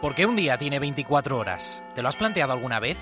[0.00, 1.82] ¿Por qué un día tiene 24 horas?
[1.94, 2.98] ¿Te lo has planteado alguna vez?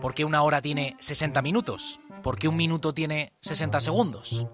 [0.00, 2.00] ¿Por qué una hora tiene 60 minutos?
[2.22, 4.46] ¿Por qué un minuto tiene 60 segundos?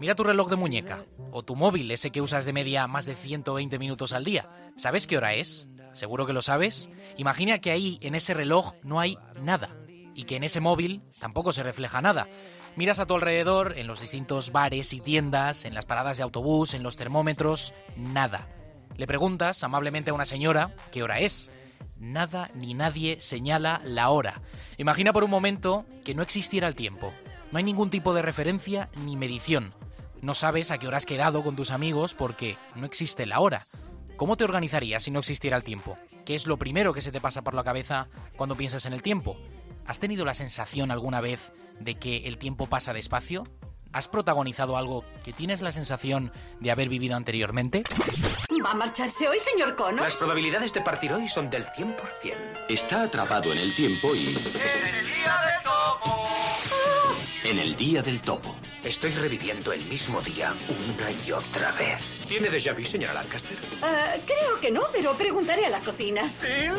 [0.00, 3.14] Mira tu reloj de muñeca o tu móvil, ese que usas de media más de
[3.14, 4.48] 120 minutos al día.
[4.76, 5.68] ¿Sabes qué hora es?
[5.92, 6.90] ¿Seguro que lo sabes?
[7.16, 9.70] Imagina que ahí, en ese reloj, no hay nada
[10.14, 12.28] y que en ese móvil tampoco se refleja nada.
[12.74, 16.72] Miras a tu alrededor, en los distintos bares y tiendas, en las paradas de autobús,
[16.72, 18.48] en los termómetros, nada.
[18.96, 21.50] Le preguntas amablemente a una señora qué hora es.
[21.98, 24.40] Nada ni nadie señala la hora.
[24.78, 27.12] Imagina por un momento que no existiera el tiempo.
[27.50, 29.74] No hay ningún tipo de referencia ni medición.
[30.22, 33.62] No sabes a qué hora has quedado con tus amigos porque no existe la hora.
[34.16, 35.98] ¿Cómo te organizarías si no existiera el tiempo?
[36.24, 39.02] ¿Qué es lo primero que se te pasa por la cabeza cuando piensas en el
[39.02, 39.36] tiempo?
[39.86, 43.44] ¿Has tenido la sensación alguna vez de que el tiempo pasa despacio?
[43.92, 47.84] ¿Has protagonizado algo que tienes la sensación de haber vivido anteriormente?
[48.64, 50.02] ¿Va a marcharse hoy, señor Connors?
[50.02, 51.96] Las probabilidades de partir hoy son del 100%.
[52.70, 54.28] Está atrapado en el tiempo y...
[54.28, 55.51] En el día del topo.
[57.52, 58.56] En el día del topo.
[58.82, 62.00] Estoy reviviendo el mismo día una y otra vez.
[62.26, 63.58] ¿Tiene déjà vu, señora Lancaster?
[63.82, 66.22] Ah, creo que no, pero preguntaré a la cocina.
[66.40, 66.72] ¿Phil?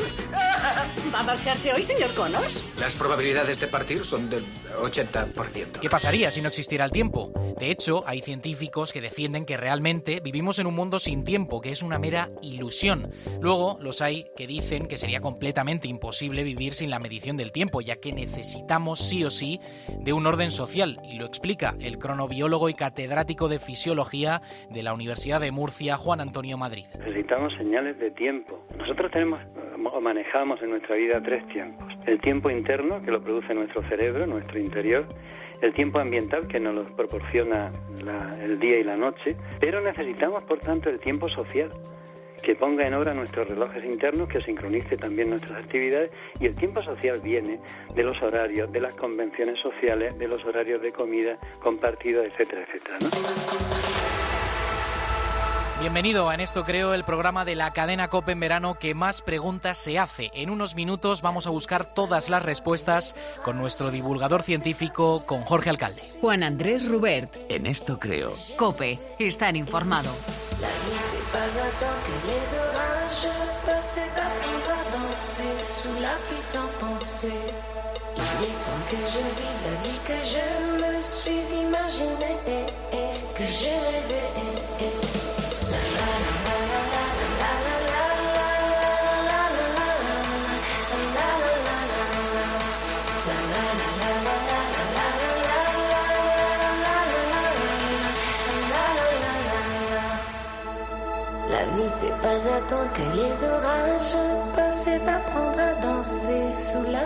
[1.13, 2.65] ¿Va a marcharse hoy, señor Connors?
[2.79, 4.43] Las probabilidades de partir son del
[4.81, 5.79] 80%.
[5.79, 7.31] ¿Qué pasaría si no existiera el tiempo?
[7.59, 11.69] De hecho, hay científicos que defienden que realmente vivimos en un mundo sin tiempo, que
[11.69, 13.13] es una mera ilusión.
[13.39, 17.79] Luego, los hay que dicen que sería completamente imposible vivir sin la medición del tiempo,
[17.79, 19.61] ya que necesitamos sí o sí
[19.99, 20.62] de un orden social,
[21.03, 26.21] y lo explica el cronobiólogo y catedrático de fisiología de la Universidad de Murcia, Juan
[26.21, 26.85] Antonio Madrid.
[26.99, 28.63] Necesitamos señales de tiempo.
[28.77, 29.39] Nosotros tenemos
[29.91, 31.87] o manejamos en nuestra vida tres tiempos.
[32.05, 35.05] El tiempo interno, que lo produce nuestro cerebro, nuestro interior.
[35.61, 37.71] El tiempo ambiental, que nos lo proporciona
[38.03, 39.35] la- el día y la noche.
[39.59, 41.69] Pero necesitamos, por tanto, el tiempo social
[42.43, 46.83] que ponga en obra nuestros relojes internos, que sincronice también nuestras actividades y el tiempo
[46.83, 47.59] social viene
[47.95, 52.97] de los horarios, de las convenciones sociales, de los horarios de comida compartidos, etcétera, etcétera.
[53.01, 54.03] ¿no?
[55.79, 59.21] Bienvenido a En esto creo, el programa de la cadena COPE en verano que más
[59.21, 60.31] preguntas se hace.
[60.33, 65.69] En unos minutos vamos a buscar todas las respuestas con nuestro divulgador científico, con Jorge
[65.69, 66.03] Alcalde.
[66.21, 68.33] Juan Andrés Rubert, En esto creo.
[68.55, 70.09] Cope, estar informado.
[70.61, 70.69] La
[71.33, 73.27] pas attendre que les orages
[73.65, 77.33] passent et apprendre à danser sous la pluie sans penser.
[78.15, 80.45] Il est temps que je vive la vie que je
[80.83, 82.37] me suis imaginée
[82.93, 84.52] et, que j'ai rêvé.
[102.33, 103.03] Pas attendre que
[103.45, 104.15] orages
[106.91, 107.03] la.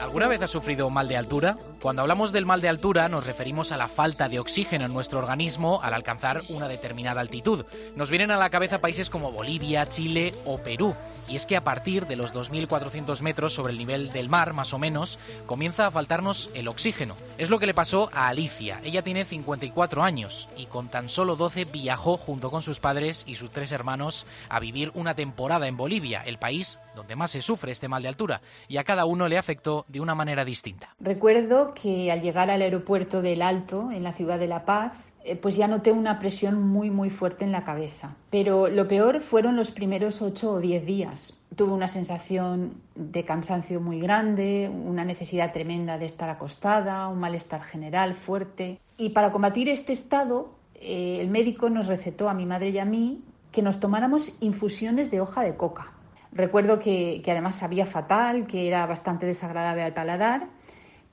[0.00, 1.56] ¿Alguna vez has sufrido mal de altura?
[1.80, 5.18] Cuando hablamos del mal de altura nos referimos a la falta de oxígeno en nuestro
[5.18, 7.64] organismo al alcanzar una determinada altitud.
[7.94, 10.94] Nos vienen a la cabeza países como Bolivia, Chile o Perú.
[11.28, 14.72] Y es que a partir de los 2.400 metros sobre el nivel del mar, más
[14.72, 17.16] o menos, comienza a faltarnos el oxígeno.
[17.38, 18.80] Es lo que le pasó a Alicia.
[18.84, 23.34] Ella tiene 54 años y con tan solo 12 viajó junto con sus padres y
[23.34, 27.72] sus tres hermanos a vivir una temporada en Bolivia, el país donde más se sufre
[27.72, 28.40] este mal de altura.
[28.68, 30.94] Y a cada uno le afectó de una manera distinta.
[31.00, 35.56] Recuerdo que al llegar al aeropuerto del Alto, en la ciudad de La Paz, pues
[35.56, 38.14] ya noté una presión muy muy fuerte en la cabeza.
[38.30, 41.42] Pero lo peor fueron los primeros 8 o 10 días.
[41.54, 47.62] Tuve una sensación de cansancio muy grande, una necesidad tremenda de estar acostada, un malestar
[47.62, 48.78] general fuerte.
[48.96, 52.84] Y para combatir este estado, eh, el médico nos recetó a mi madre y a
[52.84, 55.92] mí que nos tomáramos infusiones de hoja de coca.
[56.32, 60.48] Recuerdo que además sabía fatal, que era bastante desagradable al paladar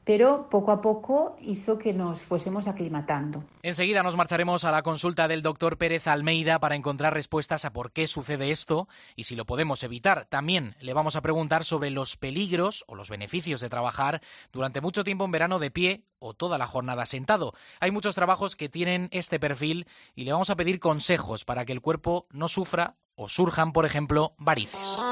[0.03, 3.44] pero poco a poco hizo que nos fuésemos aclimatando.
[3.61, 7.91] Enseguida nos marcharemos a la consulta del doctor Pérez Almeida para encontrar respuestas a por
[7.91, 10.26] qué sucede esto y si lo podemos evitar.
[10.26, 14.22] También le vamos a preguntar sobre los peligros o los beneficios de trabajar
[14.52, 17.53] durante mucho tiempo en verano de pie o toda la jornada sentado.
[17.79, 21.73] Hay muchos trabajos que tienen este perfil y le vamos a pedir consejos para que
[21.73, 25.03] el cuerpo no sufra o surjan, por ejemplo, varices.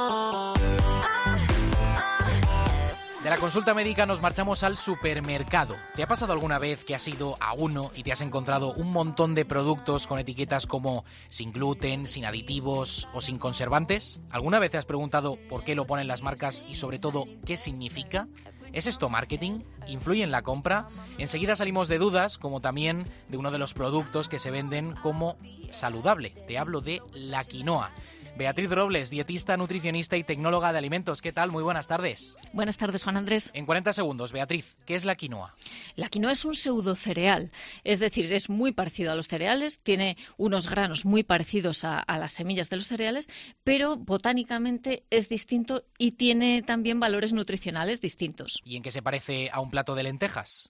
[3.32, 5.78] La consulta médica nos marchamos al supermercado.
[5.96, 8.92] ¿Te ha pasado alguna vez que has ido a uno y te has encontrado un
[8.92, 14.20] montón de productos con etiquetas como sin gluten, sin aditivos o sin conservantes?
[14.32, 17.56] ¿Alguna vez te has preguntado por qué lo ponen las marcas y sobre todo qué
[17.56, 18.28] significa?
[18.74, 19.62] ¿Es esto marketing?
[19.88, 20.88] ¿Influye en la compra?
[21.18, 25.38] Enseguida salimos de dudas, como también de uno de los productos que se venden como
[25.70, 26.32] saludable.
[26.50, 27.94] Te hablo de la quinoa.
[28.42, 31.22] Beatriz Robles, dietista, nutricionista y tecnóloga de alimentos.
[31.22, 31.52] ¿Qué tal?
[31.52, 32.38] Muy buenas tardes.
[32.54, 33.52] Buenas tardes, Juan Andrés.
[33.54, 35.56] En 40 segundos, Beatriz, ¿qué es la quinoa?
[35.96, 37.52] La quinoa es un pseudocereal,
[37.84, 42.18] es decir, es muy parecido a los cereales, tiene unos granos muy parecidos a, a
[42.18, 43.30] las semillas de los cereales,
[43.64, 48.60] pero botánicamente es distinto y tiene también valores nutricionales distintos.
[48.66, 50.68] ¿Y en qué se parece a un plato de lentejas?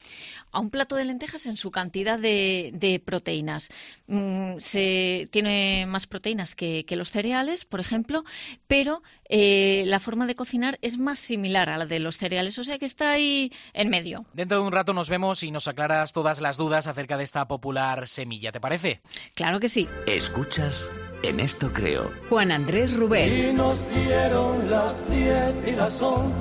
[0.51, 3.69] A un plato de lentejas en su cantidad de, de proteínas.
[4.07, 8.23] Mm, se, tiene más proteínas que, que los cereales por ejemplo,
[8.67, 12.63] pero eh, la forma de cocinar es más similar a la de los cereales, o
[12.63, 14.25] sea que está ahí en medio.
[14.33, 17.47] Dentro de un rato nos vemos y nos aclaras todas las dudas acerca de esta
[17.47, 19.01] popular semilla, ¿te parece?
[19.35, 19.87] Claro que sí.
[20.07, 20.89] Escuchas,
[21.23, 22.11] en esto creo.
[22.29, 23.49] Juan Andrés Rubén.
[23.49, 26.35] Y nos dieron las 10 y las 11,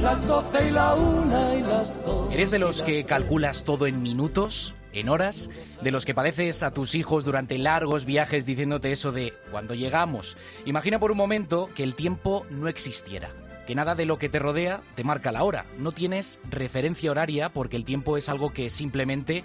[0.00, 2.32] las 12 y la 1 y las 2.
[2.32, 4.74] ¿Eres de los que calculas todo en minutos?
[4.92, 5.50] En horas,
[5.82, 10.36] de los que padeces a tus hijos durante largos viajes diciéndote eso de cuando llegamos.
[10.66, 13.30] Imagina por un momento que el tiempo no existiera,
[13.66, 17.48] que nada de lo que te rodea te marca la hora, no tienes referencia horaria
[17.48, 19.44] porque el tiempo es algo que simplemente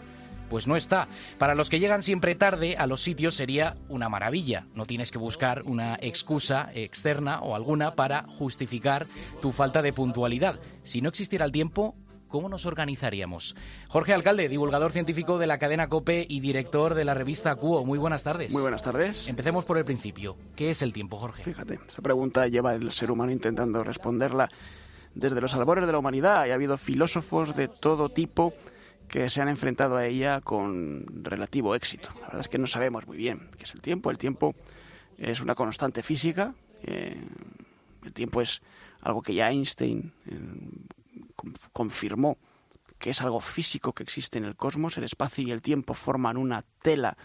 [0.49, 1.07] pues no está.
[1.37, 4.65] Para los que llegan siempre tarde a los sitios sería una maravilla.
[4.75, 9.07] No tienes que buscar una excusa externa o alguna para justificar
[9.41, 10.59] tu falta de puntualidad.
[10.83, 11.95] Si no existiera el tiempo,
[12.27, 13.55] ¿Cómo nos organizaríamos?
[13.87, 17.85] Jorge Alcalde, divulgador científico de la cadena COPE y director de la revista CUO.
[17.85, 18.51] Muy buenas tardes.
[18.51, 19.29] Muy buenas tardes.
[19.29, 20.35] Empecemos por el principio.
[20.55, 21.43] ¿Qué es el tiempo, Jorge?
[21.43, 24.49] Fíjate, esa pregunta lleva el ser humano intentando responderla
[25.15, 28.53] desde los albores de la humanidad y ha habido filósofos de todo tipo
[29.07, 32.09] que se han enfrentado a ella con relativo éxito.
[32.15, 34.11] La verdad es que no sabemos muy bien qué es el tiempo.
[34.11, 34.53] El tiempo
[35.17, 36.53] es una constante física.
[36.83, 37.23] Eh,
[38.03, 38.61] el tiempo es
[39.01, 40.11] algo que ya Einstein
[41.73, 42.37] confirmó
[42.97, 46.37] que es algo físico que existe en el cosmos, el espacio y el tiempo forman
[46.37, 47.17] una tela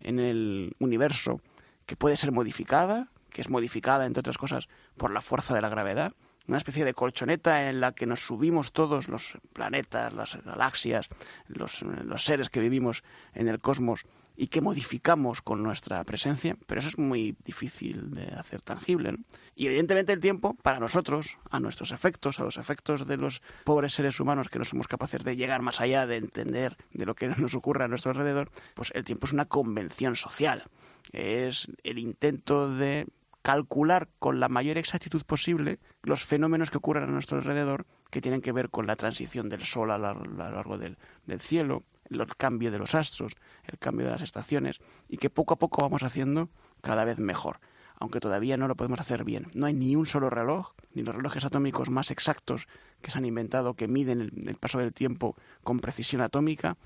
[0.00, 1.40] en el universo
[1.84, 5.68] que puede ser modificada, que es modificada, entre otras cosas, por la fuerza de la
[5.68, 6.12] gravedad,
[6.46, 11.08] una especie de colchoneta en la que nos subimos todos los planetas, las galaxias,
[11.48, 13.02] los, los seres que vivimos
[13.34, 14.04] en el cosmos
[14.36, 19.12] y que modificamos con nuestra presencia, pero eso es muy difícil de hacer tangible.
[19.12, 19.18] ¿no?
[19.54, 23.94] Y evidentemente el tiempo, para nosotros, a nuestros efectos, a los efectos de los pobres
[23.94, 27.28] seres humanos que no somos capaces de llegar más allá, de entender de lo que
[27.38, 30.64] nos ocurre a nuestro alrededor, pues el tiempo es una convención social.
[31.12, 33.06] Es el intento de
[33.46, 38.40] calcular con la mayor exactitud posible los fenómenos que ocurren a nuestro alrededor que tienen
[38.40, 40.96] que ver con la transición del sol a, lo largo del,
[41.38, 43.32] cielo, el cambio de los astros,
[43.64, 46.48] el cambio de las estaciones, y que poco a poco vamos haciendo
[46.80, 47.60] cada vez mejor,
[47.98, 49.46] aunque todavía no lo podemos hacer bien.
[49.54, 52.68] No hay ni un solo reloj, ni los relojes atómicos más exactos
[53.02, 56.76] que se han inventado, que miden el, el paso del tiempo con precisión atómica,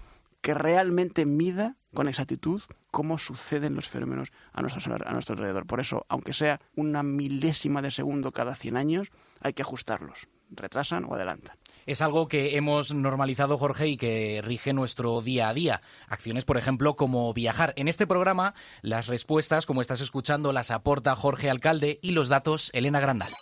[0.41, 5.67] que realmente mida con exactitud cómo suceden los fenómenos a nuestro, a nuestro alrededor.
[5.67, 10.29] Por eso, aunque sea una milésima de segundo cada 100 años, hay que ajustarlos.
[10.51, 11.57] Retrasan o adelantan
[11.87, 15.83] es algo que hemos normalizado, Jorge, y que rige nuestro día a día.
[16.09, 17.73] Acciones, por ejemplo, como viajar.
[17.77, 22.71] En este programa, las respuestas, como estás escuchando, las aporta Jorge Alcalde y los datos,
[22.75, 23.35] Elena Grandal.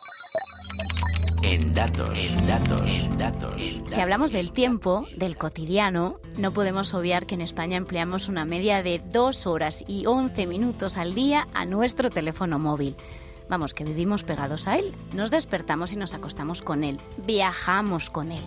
[1.42, 3.80] En datos, en datos, en datos.
[3.86, 8.82] Si hablamos del tiempo, del cotidiano, no podemos obviar que en España empleamos una media
[8.82, 12.96] de dos horas y once minutos al día a nuestro teléfono móvil.
[13.48, 18.30] Vamos, que vivimos pegados a él, nos despertamos y nos acostamos con él, viajamos con
[18.32, 18.42] él.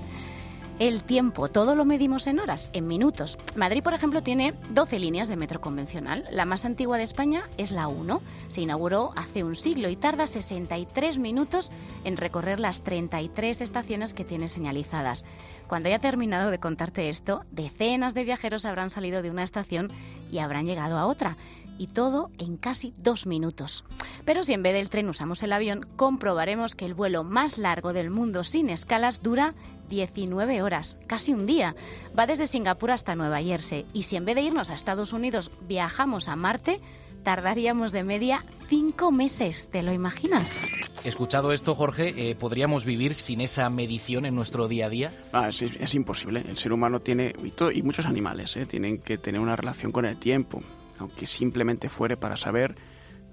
[0.81, 3.37] El tiempo, todo lo medimos en horas, en minutos.
[3.55, 6.23] Madrid, por ejemplo, tiene 12 líneas de metro convencional.
[6.31, 8.19] La más antigua de España es la 1.
[8.47, 11.71] Se inauguró hace un siglo y tarda 63 minutos
[12.03, 15.23] en recorrer las 33 estaciones que tiene señalizadas.
[15.67, 19.91] Cuando haya terminado de contarte esto, decenas de viajeros habrán salido de una estación
[20.31, 21.37] y habrán llegado a otra
[21.81, 23.83] y todo en casi dos minutos.
[24.23, 27.91] Pero si en vez del tren usamos el avión, comprobaremos que el vuelo más largo
[27.91, 29.55] del mundo sin escalas dura
[29.89, 31.75] 19 horas, casi un día.
[32.17, 35.49] Va desde Singapur hasta Nueva Jersey y si en vez de irnos a Estados Unidos
[35.67, 36.79] viajamos a Marte,
[37.23, 39.67] tardaríamos de media cinco meses.
[39.71, 40.67] ¿Te lo imaginas?
[41.03, 45.13] Escuchado esto, Jorge, eh, ¿podríamos vivir sin esa medición en nuestro día a día?
[45.33, 46.45] Ah, es, es, imposible.
[46.47, 49.91] El ser humano tiene, y, todo, y muchos animales, eh, tienen que tener una relación
[49.91, 50.61] con el tiempo
[51.01, 52.75] aunque simplemente fuere para saber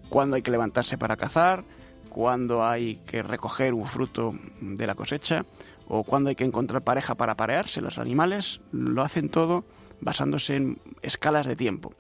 [0.09, 1.65] cuándo hay que levantarse para cazar,
[2.09, 5.45] cuándo hay que recoger un fruto de la cosecha
[5.87, 7.81] o cuándo hay que encontrar pareja para parearse.
[7.81, 9.65] Los animales lo hacen todo
[10.01, 11.95] basándose en escalas de tiempo.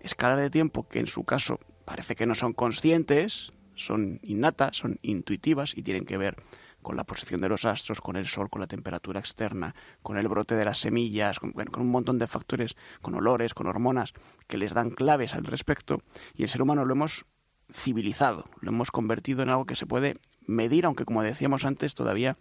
[0.00, 4.98] Escalas de tiempo que en su caso parece que no son conscientes, son innatas, son
[5.02, 6.36] intuitivas y tienen que ver
[6.82, 10.28] con la posición de los astros, con el sol, con la temperatura externa, con el
[10.28, 14.14] brote de las semillas, con, un montón de factores, con olores, con hormonas,
[14.46, 16.02] que les dan claves al respecto.
[16.34, 17.26] Y el ser humano lo hemos
[17.70, 20.16] civilizado, lo hemos convertido en algo que se puede
[20.46, 22.38] medir, aunque como decíamos antes, todavía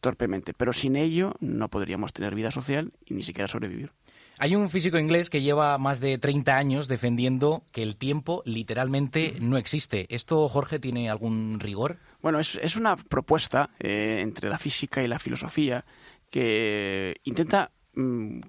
[0.00, 0.52] torpemente.
[0.52, 3.92] Pero sin ello no podríamos tener vida social y ni siquiera sobrevivir.
[4.38, 9.36] Hay un físico inglés que lleva más de 30 años defendiendo que el tiempo literalmente
[9.40, 10.06] no existe.
[10.14, 11.98] ¿Esto, Jorge, tiene algún rigor?
[12.26, 15.84] Bueno, es, es una propuesta eh, entre la física y la filosofía
[16.28, 18.40] que intenta mm,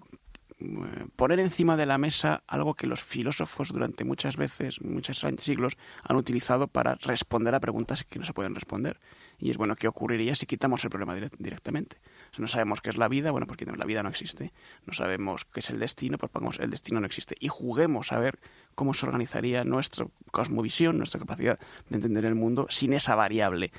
[1.15, 6.15] poner encima de la mesa algo que los filósofos durante muchas veces, muchos siglos, han
[6.15, 8.99] utilizado para responder a preguntas que no se pueden responder.
[9.37, 11.97] Y es bueno, ¿qué ocurriría si quitamos el problema directamente?
[12.37, 14.53] No sabemos qué es la vida, bueno, porque la vida no existe.
[14.85, 17.35] No sabemos qué es el destino, pues pongamos el destino no existe.
[17.39, 18.39] Y juguemos a ver
[18.75, 23.71] cómo se organizaría nuestra cosmovisión, nuestra capacidad de entender el mundo sin esa variable.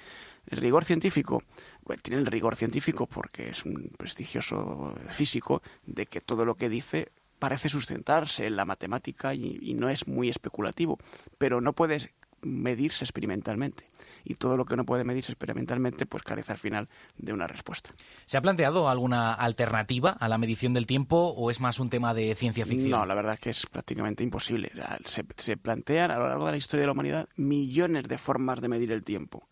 [0.47, 1.43] El rigor científico,
[1.85, 6.69] bueno, tiene el rigor científico porque es un prestigioso físico de que todo lo que
[6.69, 10.99] dice parece sustentarse en la matemática y, y no es muy especulativo,
[11.37, 12.11] pero no puedes
[12.43, 13.87] medirse experimentalmente.
[14.25, 17.95] Y todo lo que no puede medirse experimentalmente, pues carece al final de una respuesta.
[18.27, 22.15] ¿Se ha planteado alguna alternativa a la medición del tiempo o es más un tema
[22.15, 22.91] de ciencia ficción?
[22.91, 24.71] No, la verdad es que es prácticamente imposible.
[25.05, 28.61] Se, se plantean a lo largo de la historia de la humanidad millones de formas
[28.61, 29.49] de medir el tiempo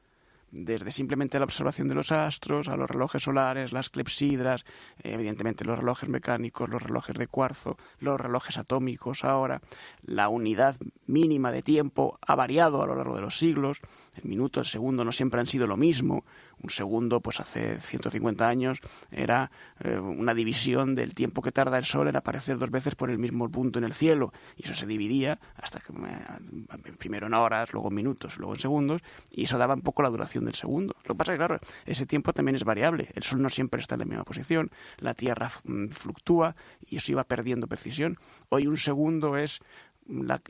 [0.64, 4.64] desde simplemente la observación de los astros a los relojes solares, las clepsidras,
[5.02, 9.24] evidentemente los relojes mecánicos, los relojes de cuarzo, los relojes atómicos.
[9.24, 9.60] Ahora,
[10.02, 13.80] la unidad mínima de tiempo ha variado a lo largo de los siglos,
[14.16, 16.24] el minuto, el segundo no siempre han sido lo mismo,
[16.62, 18.80] un segundo, pues hace 150 años,
[19.10, 23.10] era eh, una división del tiempo que tarda el Sol en aparecer dos veces por
[23.10, 24.32] el mismo punto en el cielo.
[24.56, 28.60] Y eso se dividía hasta que eh, primero en horas, luego en minutos, luego en
[28.60, 30.94] segundos, y eso daba un poco la duración del segundo.
[31.04, 33.08] Lo que pasa es que, claro, ese tiempo también es variable.
[33.14, 36.54] El Sol no siempre está en la misma posición, la Tierra mm, fluctúa
[36.88, 38.16] y eso iba perdiendo precisión.
[38.48, 39.60] Hoy un segundo es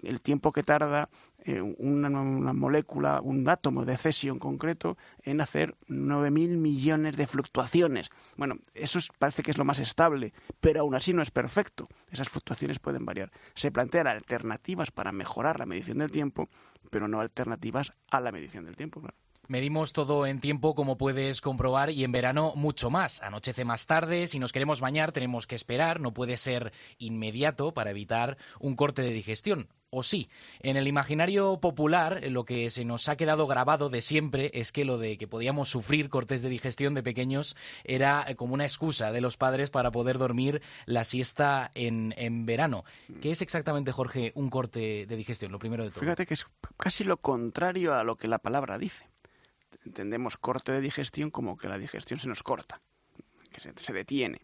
[0.02, 1.08] el tiempo que tarda
[1.48, 7.28] eh, una, una, molécula, un átomo de cesio en concreto, en hacer 9.000 millones de
[7.28, 8.10] fluctuaciones.
[8.36, 11.86] Bueno, eso es, parece que es lo más estable, pero aún así no es perfecto.
[12.10, 13.30] Esas fluctuaciones pueden variar.
[13.54, 16.48] Se plantean alternativas para mejorar la medición del tiempo,
[16.90, 19.00] pero no alternativas a la medición del tiempo.
[19.48, 23.22] Medimos todo en tiempo, como puedes comprobar, y en verano mucho más.
[23.22, 27.90] Anochece más tarde, si nos queremos bañar tenemos que esperar, no puede ser inmediato para
[27.90, 29.68] evitar un corte de digestión.
[29.90, 30.28] O sí,
[30.60, 34.84] en el imaginario popular lo que se nos ha quedado grabado de siempre es que
[34.84, 39.20] lo de que podíamos sufrir cortes de digestión de pequeños era como una excusa de
[39.20, 42.84] los padres para poder dormir la siesta en, en verano.
[43.22, 45.52] ¿Qué es exactamente, Jorge, un corte de digestión?
[45.52, 46.00] Lo primero de todo.
[46.00, 49.04] Fíjate que es casi lo contrario a lo que la palabra dice
[49.86, 52.80] entendemos corte de digestión como que la digestión se nos corta,
[53.52, 54.42] que se, detiene.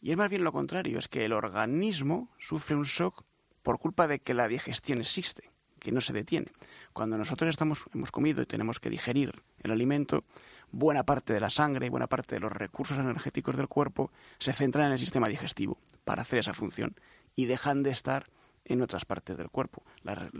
[0.00, 3.24] Y es más bien lo contrario, es que el organismo sufre un shock
[3.62, 6.52] por culpa de que la digestión existe, que no se detiene.
[6.92, 10.24] Cuando nosotros estamos, hemos comido y tenemos que digerir el alimento,
[10.70, 14.86] buena parte de la sangre, buena parte de los recursos energéticos del cuerpo se centran
[14.86, 16.94] en el sistema digestivo para hacer esa función
[17.34, 18.26] y dejan de estar
[18.68, 19.82] en otras partes del cuerpo.
[20.02, 20.30] La,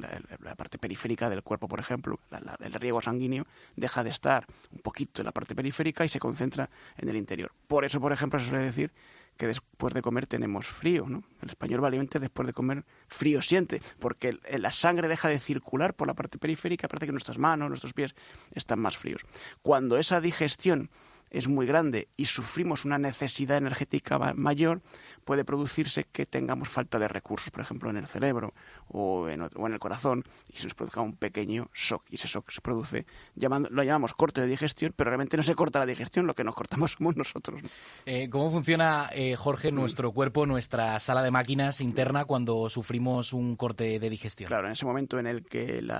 [0.56, 2.20] parte periférica del cuerpo, por ejemplo,
[2.60, 6.70] el riego sanguíneo, deja de estar un poquito en la parte periférica y se concentra
[6.96, 7.52] en el interior.
[7.66, 8.92] Por eso, por ejemplo, se suele decir
[9.36, 11.06] que después de comer tenemos frío.
[11.40, 16.08] El español valiente después de comer frío siente, porque la sangre deja de circular por
[16.08, 18.14] la parte periférica, parece que nuestras manos, nuestros pies
[18.52, 19.24] están más fríos.
[19.62, 20.90] Cuando esa digestión
[21.30, 24.82] es muy grande y sufrimos una necesidad energética mayor,
[25.24, 28.54] puede producirse que tengamos falta de recursos, por ejemplo, en el cerebro
[28.88, 32.04] o en, o en el corazón, y se nos produzca un pequeño shock.
[32.10, 35.54] Y ese shock se produce, llamando, lo llamamos corte de digestión, pero realmente no se
[35.54, 37.60] corta la digestión, lo que nos cortamos somos nosotros.
[38.06, 43.56] Eh, ¿Cómo funciona, eh, Jorge, nuestro cuerpo, nuestra sala de máquinas interna cuando sufrimos un
[43.56, 44.48] corte de digestión?
[44.48, 45.98] Claro, en ese momento en el que los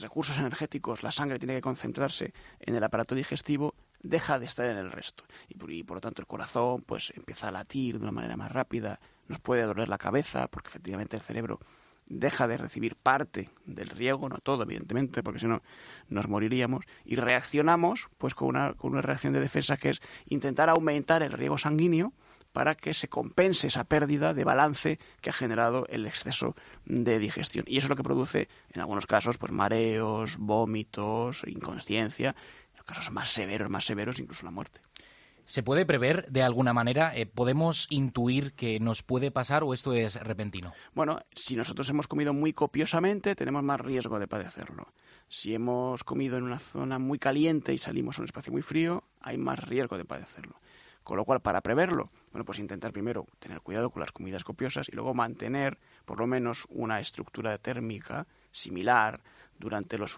[0.00, 4.76] recursos energéticos, la sangre tiene que concentrarse en el aparato digestivo, deja de estar en
[4.76, 5.24] el resto.
[5.48, 9.00] Y por, lo tanto el corazón pues empieza a latir de una manera más rápida,
[9.26, 11.58] nos puede doler la cabeza, porque efectivamente el cerebro
[12.06, 15.62] deja de recibir parte del riego, no todo, evidentemente, porque si no
[16.08, 20.68] nos moriríamos, y reaccionamos pues con una, con una reacción de defensa que es intentar
[20.68, 22.12] aumentar el riego sanguíneo
[22.52, 27.64] para que se compense esa pérdida de balance que ha generado el exceso de digestión.
[27.66, 32.36] Y eso es lo que produce, en algunos casos, pues mareos, vómitos, inconsciencia,
[32.84, 34.80] casos más severos, más severos, incluso la muerte.
[35.46, 37.14] ¿Se puede prever de alguna manera?
[37.14, 40.72] Eh, ¿Podemos intuir que nos puede pasar o esto es repentino?
[40.94, 44.94] Bueno, si nosotros hemos comido muy copiosamente, tenemos más riesgo de padecerlo.
[45.28, 49.04] Si hemos comido en una zona muy caliente y salimos a un espacio muy frío,
[49.20, 50.60] hay más riesgo de padecerlo.
[51.02, 54.88] Con lo cual, para preverlo, bueno, pues intentar primero tener cuidado con las comidas copiosas
[54.88, 59.20] y luego mantener por lo menos una estructura térmica similar
[59.64, 60.16] durante las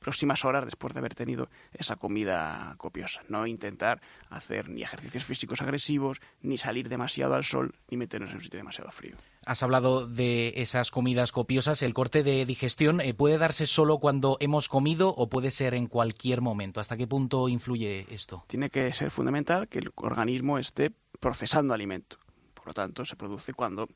[0.00, 3.22] próximas horas después de haber tenido esa comida copiosa.
[3.28, 8.36] No intentar hacer ni ejercicios físicos agresivos, ni salir demasiado al sol, ni meternos en
[8.36, 9.16] un sitio demasiado frío.
[9.46, 11.82] Has hablado de esas comidas copiosas.
[11.82, 15.86] ¿El corte de digestión eh, puede darse solo cuando hemos comido o puede ser en
[15.86, 16.80] cualquier momento?
[16.80, 18.44] ¿Hasta qué punto influye esto?
[18.48, 22.18] Tiene que ser fundamental que el organismo esté procesando alimento.
[22.54, 23.88] Por lo tanto, se produce cuando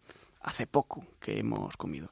[0.43, 2.11] hace poco que hemos comido.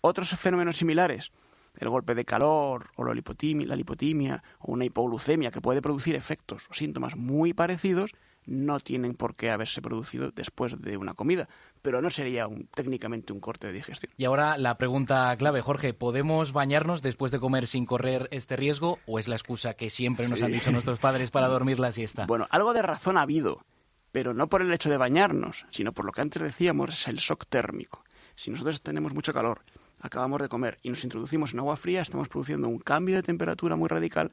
[0.00, 1.30] Otros fenómenos similares,
[1.78, 6.14] el golpe de calor o la lipotimia, la lipotimia o una hipoglucemia que puede producir
[6.14, 8.12] efectos o síntomas muy parecidos,
[8.46, 11.48] no tienen por qué haberse producido después de una comida,
[11.80, 14.12] pero no sería un, técnicamente un corte de digestión.
[14.16, 18.98] Y ahora la pregunta clave, Jorge, ¿podemos bañarnos después de comer sin correr este riesgo
[19.06, 22.26] o es la excusa que siempre nos han dicho nuestros padres para dormir la siesta?
[22.26, 23.64] Bueno, algo de razón ha habido,
[24.10, 27.16] pero no por el hecho de bañarnos, sino por lo que antes decíamos, es el
[27.16, 28.04] shock térmico.
[28.34, 29.62] Si nosotros tenemos mucho calor
[30.02, 33.76] acabamos de comer y nos introducimos en agua fría, estamos produciendo un cambio de temperatura
[33.76, 34.32] muy radical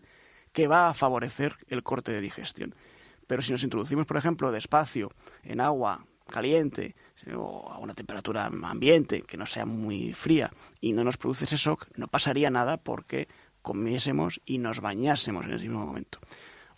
[0.51, 2.73] que va a favorecer el corte de digestión.
[3.27, 5.11] Pero si nos introducimos, por ejemplo, despacio
[5.43, 6.95] en agua caliente
[7.35, 11.57] o a una temperatura ambiente que no sea muy fría y no nos produce ese
[11.57, 13.27] shock, no pasaría nada porque
[13.61, 16.19] comiésemos y nos bañásemos en ese mismo momento.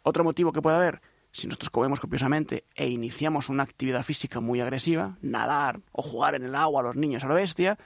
[0.03, 4.60] Otro motivo que puede haber, si nosotros comemos copiosamente e iniciamos una actividad física muy
[4.60, 7.77] agresiva, nadar o jugar en el agua a los niños a la bestia,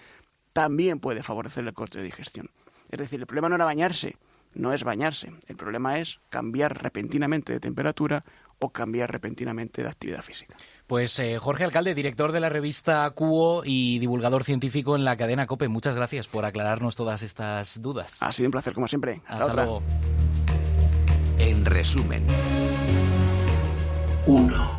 [0.56, 2.50] también puede favorecer el corte de digestión.
[2.90, 4.16] Es decir, el problema no era bañarse,
[4.54, 5.34] no es bañarse.
[5.50, 8.24] El problema es cambiar repentinamente de temperatura
[8.60, 10.56] o cambiar repentinamente de actividad física.
[10.88, 15.46] Pues eh, Jorge Alcalde, director de la revista Cuo y divulgador científico en la cadena
[15.46, 18.24] COPE, muchas gracias por aclararnos todas estas dudas.
[18.24, 19.22] Ha sido un placer, como siempre.
[19.28, 19.82] Hasta, luego.
[21.38, 22.26] En resumen.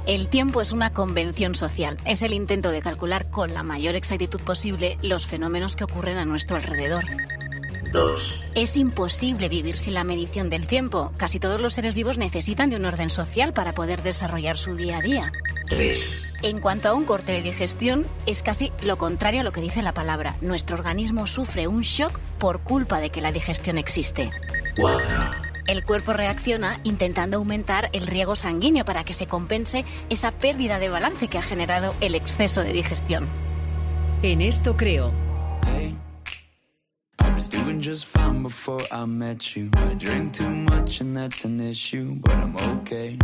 [0.07, 1.99] El tiempo es una convención social.
[2.05, 6.25] Es el intento de calcular con la mayor exactitud posible los fenómenos que ocurren a
[6.25, 7.05] nuestro alrededor.
[7.93, 8.51] 2.
[8.57, 11.13] Es imposible vivir sin la medición del tiempo.
[11.17, 14.99] Casi todos los seres vivos necesitan de un orden social para poder desarrollar su día
[14.99, 15.33] a día.
[15.69, 16.35] 3.
[16.43, 19.83] En cuanto a un corte de digestión, es casi lo contrario a lo que dice
[19.83, 20.37] la palabra.
[20.41, 24.31] Nuestro organismo sufre un shock por culpa de que la digestión existe.
[24.77, 25.56] 4.
[25.67, 30.89] El cuerpo reacciona intentando aumentar el riego sanguíneo para que se compense esa pérdida de
[30.89, 33.29] balance que ha generado el exceso de digestión.
[34.23, 35.13] En esto creo.
[37.21, 39.71] I was doing just fine before I met you.
[39.77, 43.19] I drink too much and that's an issue, but I'm okay.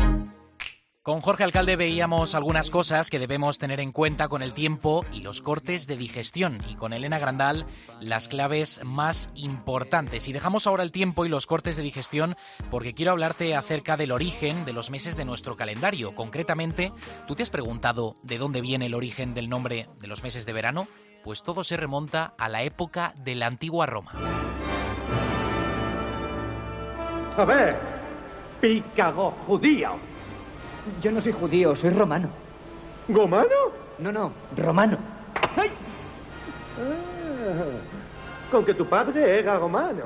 [1.03, 5.19] Con Jorge Alcalde veíamos algunas cosas que debemos tener en cuenta con el tiempo y
[5.19, 7.67] los cortes de digestión y con Elena Grandal
[8.01, 10.29] las claves más importantes.
[10.29, 12.37] Y dejamos ahora el tiempo y los cortes de digestión
[12.71, 16.15] porque quiero hablarte acerca del origen de los meses de nuestro calendario.
[16.15, 16.93] Concretamente,
[17.27, 20.53] ¿tú te has preguntado de dónde viene el origen del nombre de los meses de
[20.53, 20.87] verano?
[21.25, 24.13] Pues todo se remonta a la época de la antigua Roma.
[27.37, 27.77] A ver,
[28.61, 30.12] pícago judío.
[31.01, 32.29] Yo no soy judío, soy romano.
[33.09, 33.49] ¿Gomano?
[33.99, 34.99] No, no, romano.
[35.57, 35.65] Ah,
[38.51, 40.05] con que tu padre era romano.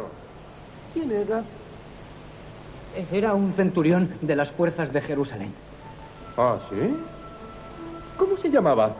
[0.92, 1.42] ¿Quién era?
[3.12, 5.52] Era un centurión de las fuerzas de Jerusalén.
[6.36, 6.96] ¿Ah, sí?
[8.16, 8.94] ¿Cómo se llamaba?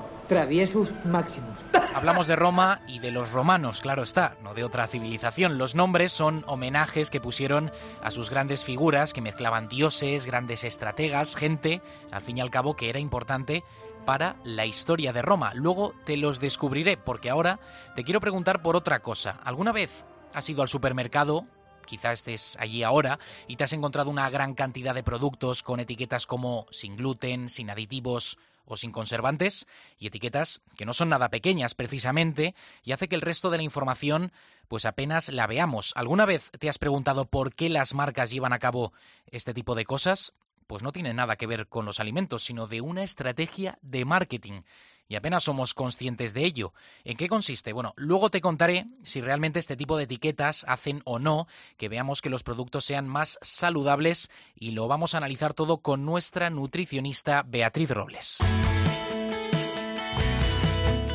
[1.95, 5.57] Hablamos de Roma y de los romanos, claro está, no de otra civilización.
[5.57, 11.37] Los nombres son homenajes que pusieron a sus grandes figuras que mezclaban dioses, grandes estrategas,
[11.37, 13.65] gente, al fin y al cabo, que era importante
[14.05, 15.53] para la historia de Roma.
[15.55, 17.59] Luego te los descubriré, porque ahora
[17.95, 19.39] te quiero preguntar por otra cosa.
[19.45, 21.47] ¿Alguna vez has ido al supermercado?
[21.87, 26.27] Quizá estés allí ahora y te has encontrado una gran cantidad de productos con etiquetas
[26.27, 29.67] como sin gluten, sin aditivos, o sin conservantes
[29.99, 33.63] y etiquetas que no son nada pequeñas precisamente y hace que el resto de la
[33.63, 34.33] información
[34.69, 35.93] pues apenas la veamos.
[35.97, 38.93] ¿Alguna vez te has preguntado por qué las marcas llevan a cabo
[39.31, 40.35] este tipo de cosas?
[40.67, 44.61] Pues no tiene nada que ver con los alimentos, sino de una estrategia de marketing.
[45.09, 46.73] Y apenas somos conscientes de ello.
[47.05, 47.73] ¿En qué consiste?
[47.73, 52.23] Bueno, luego te contaré si realmente este tipo de etiquetas hacen o no que veamos
[52.23, 57.45] que los productos sean más saludables y lo vamos a analizar todo con nuestra nutricionista
[57.47, 58.39] Beatriz Robles.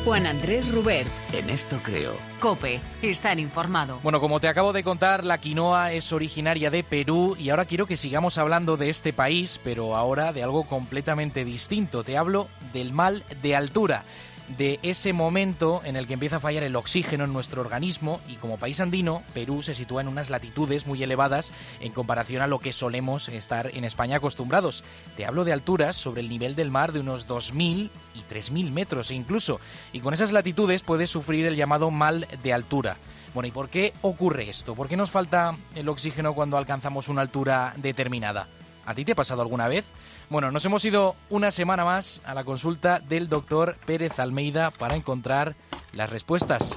[0.04, 1.06] Juan Andrés Ruber.
[1.32, 2.16] En esto creo.
[2.40, 4.00] Cope, estar informado.
[4.02, 7.86] Bueno, como te acabo de contar, la quinoa es originaria de Perú y ahora quiero
[7.86, 12.02] que sigamos hablando de este país, pero ahora de algo completamente distinto.
[12.02, 14.04] Te hablo del mal de altura
[14.48, 18.34] de ese momento en el que empieza a fallar el oxígeno en nuestro organismo y
[18.34, 22.58] como país andino, Perú se sitúa en unas latitudes muy elevadas en comparación a lo
[22.58, 24.84] que solemos estar en España acostumbrados.
[25.16, 29.10] Te hablo de alturas sobre el nivel del mar de unos 2.000 y 3.000 metros
[29.10, 29.60] incluso,
[29.92, 32.96] y con esas latitudes puedes sufrir el llamado mal de altura.
[33.34, 34.74] Bueno, ¿y por qué ocurre esto?
[34.74, 38.48] ¿Por qué nos falta el oxígeno cuando alcanzamos una altura determinada?
[38.84, 39.84] ¿A ti te ha pasado alguna vez?
[40.28, 44.96] Bueno, nos hemos ido una semana más a la consulta del doctor Pérez Almeida para
[44.96, 45.54] encontrar
[45.92, 46.76] las respuestas.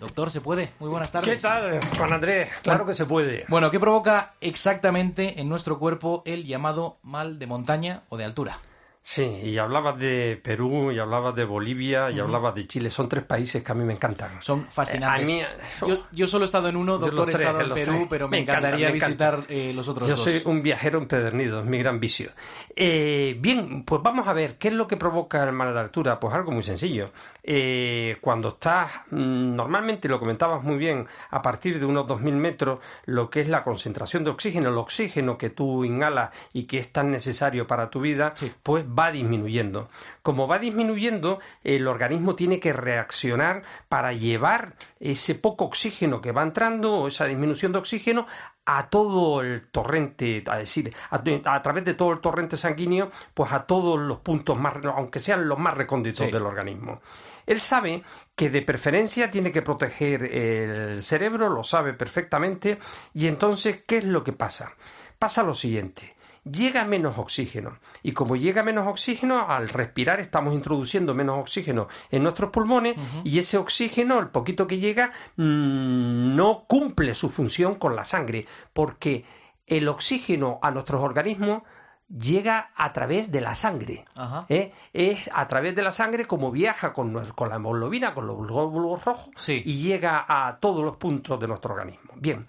[0.00, 0.72] Doctor, ¿se puede?
[0.80, 1.36] Muy buenas tardes.
[1.36, 2.50] ¿Qué tal, Juan Andrés?
[2.62, 3.44] Claro que se puede.
[3.48, 8.58] Bueno, ¿qué provoca exactamente en nuestro cuerpo el llamado mal de montaña o de altura?
[9.04, 12.88] Sí, y hablabas de Perú, y hablabas de Bolivia, y hablabas de Chile.
[12.88, 14.40] Son tres países que a mí me encantan.
[14.40, 15.28] Son fascinantes.
[15.28, 17.40] Eh, a mí- yo, yo solo he estado en uno, Yo doctor, los he tres,
[17.48, 18.06] estado en en Perú, tres.
[18.08, 19.06] pero me, Me encanta, encantaría encanta.
[19.06, 20.22] visitar eh, los otros Yo dos.
[20.24, 22.30] soy un viajero empedernido, es mi gran vicio.
[22.76, 26.20] Eh, bien, pues vamos a ver, ¿qué es lo que provoca el mal de altura?
[26.20, 27.10] Pues algo muy sencillo.
[27.42, 32.78] Eh, cuando estás, mm, normalmente lo comentabas muy bien, a partir de unos 2.000 metros,
[33.06, 36.92] lo que es la concentración de oxígeno, el oxígeno que tú inhalas y que es
[36.92, 39.88] tan necesario para tu vida, pues va disminuyendo.
[40.22, 46.42] Como va disminuyendo, el organismo tiene que reaccionar para llevar ese poco oxígeno que va
[46.42, 48.26] entrando o esa disminución de oxígeno
[48.64, 51.20] a todo el torrente, a decir, a,
[51.54, 55.48] a través de todo el torrente sanguíneo, pues a todos los puntos más, aunque sean
[55.48, 56.32] los más recónditos Sí.
[56.32, 57.00] del organismo.
[57.44, 58.04] Él sabe
[58.36, 62.78] que de preferencia tiene que proteger el cerebro, lo sabe perfectamente,
[63.14, 64.72] y entonces, ¿qué es lo que pasa?
[65.18, 66.14] Pasa lo siguiente.
[66.44, 72.24] Llega menos oxígeno y como llega menos oxígeno, al respirar estamos introduciendo menos oxígeno en
[72.24, 77.94] nuestros pulmones y ese oxígeno, el poquito que llega, mm, no cumple su función con
[77.94, 79.24] la sangre porque
[79.66, 81.62] el oxígeno a nuestros organismos
[82.08, 84.04] llega a través de la sangre.
[84.48, 84.72] ¿eh?
[84.92, 89.04] Es a través de la sangre como viaja con, con la hemoglobina, con los glóbulos
[89.04, 92.12] rojos, y llega a todos los puntos de nuestro organismo.
[92.16, 92.46] Bien,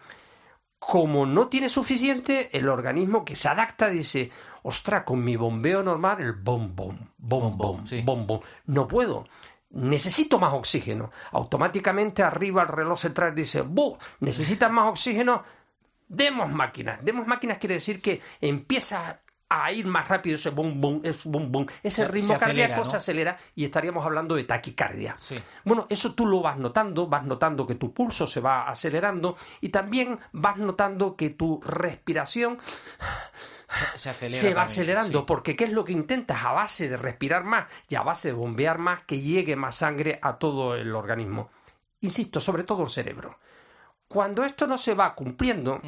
[0.88, 4.32] como no tiene suficiente, el organismo que se adapta dice,
[4.64, 9.28] ostra, con mi bombeo normal, el bom, bom, bom, bom, bom, bom, no puedo.
[9.72, 11.12] Necesito más oxígeno.
[11.32, 13.98] Automáticamente arriba el reloj central dice, ¡bu!
[14.20, 15.44] ¿Necesitas más oxígeno?
[16.08, 17.04] Demos máquinas.
[17.04, 19.23] Demos máquinas quiere decir que empieza
[19.62, 22.48] a ir más rápido ese bum bum, ese bum bum, ese Se- ritmo se acelera,
[22.70, 22.90] cardíaco ¿no?
[22.90, 25.16] se acelera y estaríamos hablando de taquicardia.
[25.20, 25.40] Sí.
[25.66, 29.70] Bueno, eso tú lo vas notando, vas notando que tu pulso se va acelerando y
[29.70, 32.58] también vas notando que tu respiración
[33.96, 34.40] Se acelera.
[34.40, 35.26] se va también, acelerando, sí.
[35.28, 36.44] porque ¿qué es lo que intentas?
[36.46, 40.20] A base de respirar más y a base de bombear más, que llegue más sangre
[40.22, 41.50] a todo el organismo.
[42.02, 43.40] Insisto, sobre todo el cerebro.
[44.08, 45.82] Cuando esto no se va cumpliendo,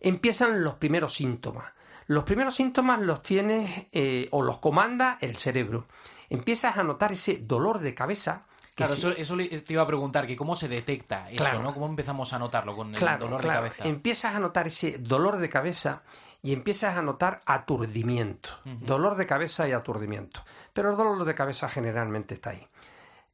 [0.00, 1.72] empiezan los primeros síntomas.
[2.10, 5.86] Los primeros síntomas los tienes eh, o los comanda el cerebro.
[6.28, 8.46] Empiezas a notar ese dolor de cabeza.
[8.74, 11.36] que Claro, sí- eso, eso le- te iba a preguntar, que cómo se detecta eso,
[11.38, 11.62] Claro.
[11.62, 11.72] ¿no?
[11.72, 13.84] ¿Cómo empezamos a notarlo con el Claro, dolor de cabeza?
[13.84, 16.02] Empiezas a notar ese dolor de cabeza
[16.42, 18.50] y empiezas a notar aturdimiento.
[18.64, 20.42] Dolor de cabeza y aturdimiento.
[20.72, 22.66] Pero el dolor de cabeza generalmente está ahí.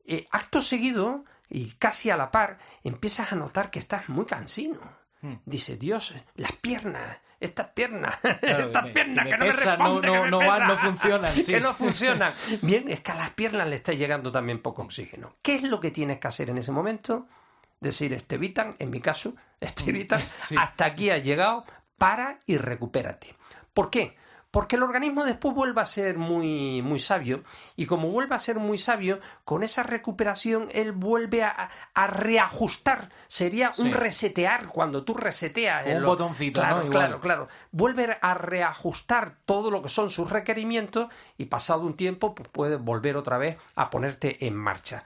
[0.04, 4.80] Eh, acto seguido, y casi a la par, empiezas a notar que estás muy cansino.
[5.22, 5.36] Hmm.
[5.46, 9.78] Dice, Dios, las piernas, estas piernas, Claro, estas que me- piernas que no me pesan,
[9.78, 11.52] no- responden, no- que me no van, no pesan, funcionan, sí.
[11.52, 12.32] que no funcionan.
[12.62, 15.36] Bien, es que a las piernas le está llegando también poco oxígeno.
[15.42, 17.26] ¿Qué es lo que tienes que hacer en ese momento?
[17.80, 20.20] Decir, Estevitan, en mi caso, Estevitan,
[20.58, 21.64] hasta aquí has llegado,
[21.98, 23.34] para y recupérate.
[23.74, 24.16] ¿Por qué?
[24.56, 27.44] Porque el organismo después vuelve a ser muy, muy sabio
[27.76, 33.10] y como vuelve a ser muy sabio, con esa recuperación él vuelve a, a reajustar.
[33.28, 35.86] Sería un resetear cuando tú reseteas.
[35.86, 36.88] Un lo- botoncito, claro.
[36.88, 37.48] Claro, claro.
[37.70, 42.80] Vuelve a reajustar todo lo que son sus requerimientos y pasado un tiempo pues puedes
[42.80, 45.04] volver otra vez a ponerte en marcha.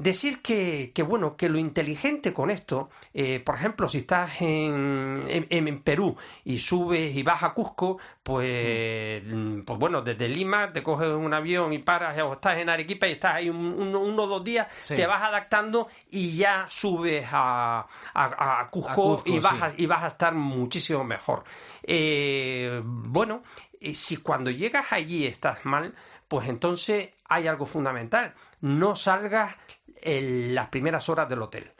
[0.00, 5.24] Decir que, que, bueno, que lo inteligente con esto, eh, por ejemplo, si estás en,
[5.28, 10.72] en- en Perú y subes y vas a Cusco, pues, mm, pues bueno, desde Lima
[10.72, 13.96] te coges un avión y paras, o estás en Arequipa y estás ahí un- un-
[13.96, 14.94] uno o dos días, Sí.
[14.94, 17.84] te vas adaptando y ya subes a,
[18.14, 19.60] a- a Cusco, A y, vas sí.
[19.62, 21.42] a, y vas a estar muchísimo mejor.
[21.82, 23.42] Eh, bueno,
[23.80, 25.92] eh, si cuando llegas allí estás mal,
[26.28, 28.34] pues entonces hay algo fundamental.
[28.60, 29.56] No salgas
[30.02, 31.72] en las primeras horas del hotel.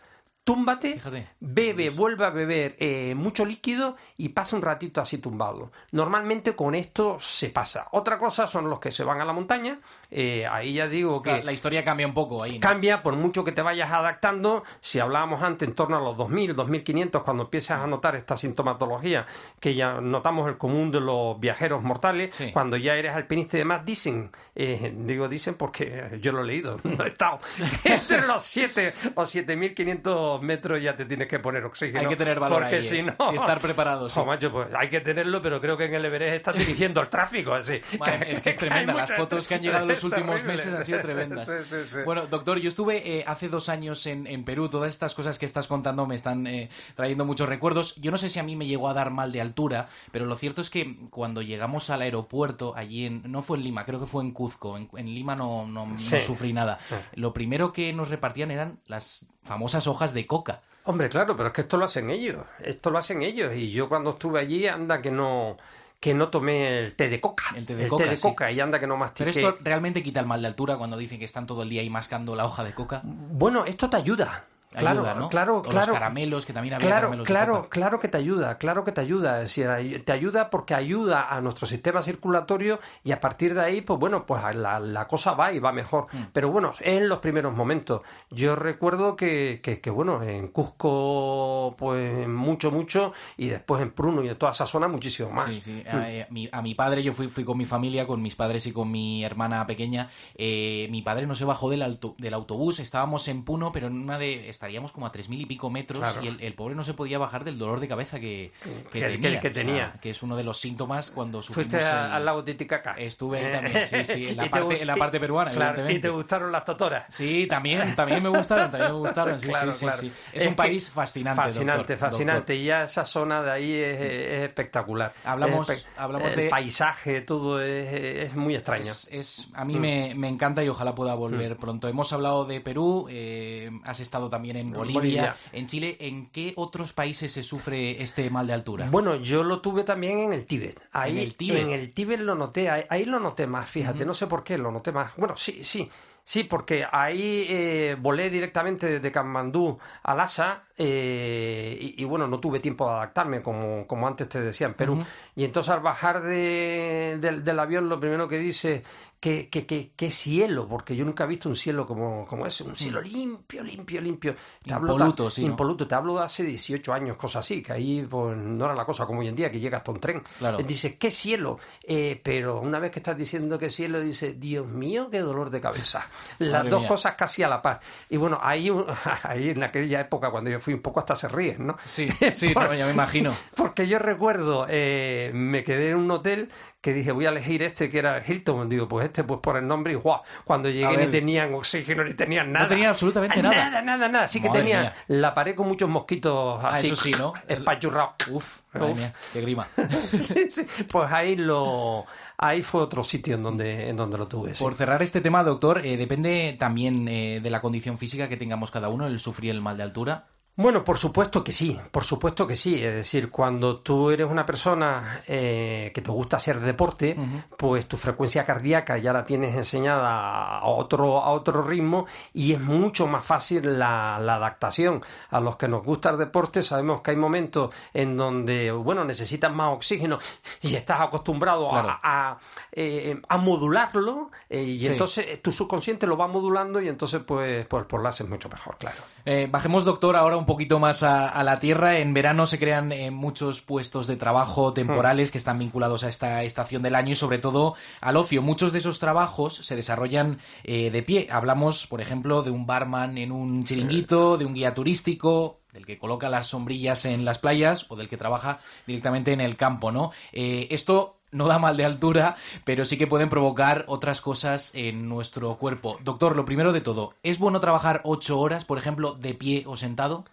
[0.49, 0.99] Túmbate,
[1.41, 5.71] bebe, vuelve a beber eh, mucho líquido y pasa un ratito así tumbado.
[5.93, 7.89] Normalmente con esto se pasa.
[7.93, 9.79] Otra cosa son los que se van a la montaña.
[10.11, 11.33] eh, ahí ya digo que...
[11.33, 12.55] La, la historia cambia un poco ahí.
[12.55, 12.61] ¿no?
[12.61, 14.65] Cambia por mucho que te vayas adaptando.
[14.81, 19.27] Si hablábamos antes en torno a los 2000, 2500, cuando empiezas a notar esta sintomatología,
[19.61, 23.85] que ya notamos el común de los viajeros mortales, cuando ya eres alpinista y demás,
[23.85, 27.39] dicen, eh, digo dicen porque yo lo he leído, no he estado,
[27.85, 32.01] entre los 7 o 7500 metros ya te tienes que poner oxígeno.
[32.01, 33.03] Hay que tener valor Porque ahí, si ¿eh?
[33.03, 33.33] no.
[33.33, 34.21] Y estar preparado, sí.
[34.25, 37.55] Macho, pues hay que tenerlo, pero creo que en el Everest estás dirigiendo el tráfico
[37.55, 37.81] así.
[37.99, 38.95] Madre, es que es tremenda.
[38.95, 41.49] Las fotos que han llegado en los últimos meses han sido tremendas.
[41.59, 41.99] Sí, sí, sí.
[42.05, 44.69] Bueno, doctor, yo estuve eh, hace dos años en, en Perú.
[44.69, 47.97] Todas estas cosas que estás contando me están eh, trayendo muchos recuerdos.
[47.97, 50.37] Yo no sé si a mí me llegó a dar mal de altura, pero lo
[50.37, 53.23] cierto es que cuando llegamos al aeropuerto, allí en.
[53.25, 54.77] No fue en Lima, creo que fue en Cuzco.
[54.77, 56.79] En, en Lima no, no, sufrí nada.
[57.15, 60.63] Lo primero que nos repartían eran las famosas hojas de coca.
[60.85, 62.45] Hombre, claro, pero es que esto lo hacen ellos.
[62.61, 63.53] Esto lo hacen ellos.
[63.55, 65.57] Y yo cuando estuve allí, anda que no
[66.01, 67.47] que no tomé el té de coca.
[67.57, 68.23] El té de coca, sí.
[68.23, 69.33] coca y anda que no mastiqué.
[69.33, 71.83] Pero esto realmente quita el mal de altura cuando dicen que están todo el día
[71.83, 73.01] ahí mascando la hoja de coca.
[73.05, 74.45] Bueno, esto te ayuda.
[74.71, 75.93] Claro, claro, O los claro.
[75.95, 79.37] caramelos, que también había Claro, claro, claro que te ayuda, claro que te ayuda.
[79.39, 83.63] Es decir, ay- te ayuda porque ayuda a nuestro sistema circulatorio y a partir de
[83.63, 86.07] ahí, pues bueno, pues la, la cosa va y va mejor.
[86.13, 86.23] Mm.
[86.33, 88.03] Pero bueno, en los primeros momentos.
[88.31, 94.23] Yo recuerdo que, que, que, bueno, en Cusco, pues mucho, mucho, y después en Pruno
[94.23, 95.55] y en toda esa zona muchísimo más.
[95.55, 95.83] Sí, sí.
[95.91, 95.97] Mm.
[95.97, 98.67] A, eh, mi, a mi padre, yo fui, fui con mi familia, con mis padres
[98.67, 100.11] y con mi hermana pequeña.
[100.35, 104.19] eh, mi padre no se bajó del, del autobús, estábamos en Puno, pero en una
[104.19, 104.49] de.
[104.59, 106.21] Estaríamos como a tres mil y pico metros Claro.
[106.25, 108.51] y el, el pobre no se podía bajar del dolor de cabeza que,
[108.93, 109.41] que Que- que- tenía.
[109.41, 109.93] que o sea, tenía.
[110.03, 111.71] que es uno de los síntomas cuando sufrimos.
[111.73, 112.95] Fuiste a- el- al lago Titicaca.
[112.95, 115.65] Estuve ahí también, sí, sí, en la, Y te parte, en la parte peruana, Claro,
[115.69, 116.09] y evidentemente.
[116.09, 117.05] te gustaron las totoras.
[117.15, 119.41] Sí, también, también me gustaron, también me gustaron.
[119.41, 120.13] Sí, Claro, sí, sí, sí.
[120.33, 121.41] Es, un que- país fascinante.
[121.43, 122.39] Fascinante, doctor, fascinante.
[122.41, 122.57] doctor.
[122.57, 125.13] Y ya esa zona de ahí es, es espectacular.
[125.25, 127.93] Hablamos- Es espe- hablamos el de- paisaje, todo es,
[128.29, 128.83] es muy extraño.
[128.91, 129.81] Es, es- a mí Mm.
[129.81, 131.87] me, me encanta y ojalá pueda volver pronto.
[131.87, 135.37] Hemos hablado de Perú, eh, has estado también en Bolivia, Bolivia.
[135.53, 135.97] en Chile.
[136.01, 138.89] ¿En qué otros países se sufre este mal de altura?
[138.91, 140.81] Bueno, yo lo tuve también en el Tíbet.
[140.93, 141.63] Ahí, En el Tíbet.
[141.63, 144.57] en el Tíbet lo noté, ahí, ahí lo noté más, fíjate, no sé por qué
[144.59, 145.13] lo noté más.
[145.17, 145.89] Bueno, sí, sí,
[146.25, 152.39] sí, porque ahí eh, volé directamente desde Katmandú a Lhasa eh, y, y bueno, no
[152.41, 155.05] tuve tiempo de adaptarme, como, como antes te decía en Perú.
[155.35, 158.83] Y entonces al bajar de- del, del avión, lo primero que dice,
[159.21, 162.63] que, que, que, que cielo, porque yo nunca he visto un cielo como, como ese,
[162.65, 164.37] un cielo limpio, limpio, limpio.
[164.63, 165.49] Te hablo Impoluto, sí, ¿no?
[165.49, 168.85] Impoluto, te hablo de hace 18 años, cosas así, que ahí pues no era la
[168.85, 170.23] cosa como hoy en día, que llega hasta un tren.
[170.39, 170.59] Claro.
[170.59, 174.67] Él dice, qué cielo, Eh, pero una vez que estás diciendo que cielo, dice, Dios
[174.67, 176.07] mío, qué dolor de cabeza.
[176.39, 176.89] Las Madre dos mía.
[176.89, 177.81] cosas casi a la par.
[178.11, 178.71] Y bueno, ahí,
[179.25, 181.77] ahí en aquella época, cuando yo fui un poco hasta se ríen, ¿no?
[181.85, 183.33] Sí, sí, no, ya me imagino.
[183.57, 187.91] Porque yo recuerdo, eh, me quedé en un hotel que dije, voy a elegir este
[187.91, 188.69] que era Hilton.
[188.69, 190.21] Digo, pues este, pues por el nombre, y ¡guau!
[190.45, 192.69] Cuando llegué ni tenían oxígeno ni tenían nada.
[192.69, 193.55] tenían absolutamente nada.
[193.57, 194.29] Nada, nada, nada.
[194.29, 194.95] Sí que Madre tenía mía.
[195.09, 196.87] la pared con muchos mosquitos Ah, así.
[196.87, 197.33] eso sí, ¿no?
[197.49, 198.15] Espachurrados.
[198.31, 198.99] Uf, madre Uf.
[198.99, 199.67] mía, qué grima.
[200.21, 200.67] sí, sí.
[200.91, 202.07] Pues ahí lo.
[202.41, 204.55] Ahí fue otro sitio en donde, en donde lo tuve.
[204.55, 204.63] sí.
[204.63, 208.71] Por cerrar este tema, doctor, eh, depende también eh, de la condición física que tengamos
[208.71, 210.27] cada uno, el sufrir el mal de altura.
[210.61, 212.83] Bueno, por supuesto que sí, por supuesto que sí.
[212.85, 217.17] Es decir, cuando tú eres una persona eh, que te gusta hacer deporte,
[217.57, 222.61] pues tu frecuencia cardíaca ya la tienes enseñada a otro, a otro ritmo y es
[222.61, 225.01] mucho más fácil la, la adaptación.
[225.31, 229.53] A los que nos gusta el deporte sabemos que hay momentos en donde, bueno, necesitas
[229.55, 230.19] más oxígeno
[230.63, 231.99] y estás acostumbrado a- Claro.
[232.03, 232.39] a,
[232.73, 234.87] eh, a modularlo eh, y Sí.
[234.89, 238.77] entonces tu subconsciente lo va modulando y entonces pues, pues, pues lo haces mucho mejor,
[238.77, 238.97] claro.
[239.25, 241.99] Eh, bajemos, doctor, ahora un poquito más a, a la tierra.
[241.99, 246.43] En verano se crean eh, muchos puestos de trabajo temporales que están vinculados a esta
[246.43, 248.43] estación del año y sobre todo al ocio.
[248.43, 251.29] Muchos de esos trabajos se desarrollan eh, de pie.
[251.31, 255.99] Hablamos, por ejemplo, de un barman en un chiringuito, de un guía turístico, del que
[255.99, 260.13] coloca las sombrillas en las playas o del que trabaja directamente en el campo, ¿no?
[260.33, 265.11] Eh, esto no da mal de altura, pero sí que pueden provocar otras cosas en
[265.11, 265.99] nuestro cuerpo.
[266.03, 269.77] Doctor, lo primero de todo, ¿es bueno trabajar ocho horas, por ejemplo, de pie o
[269.77, 270.25] sentado?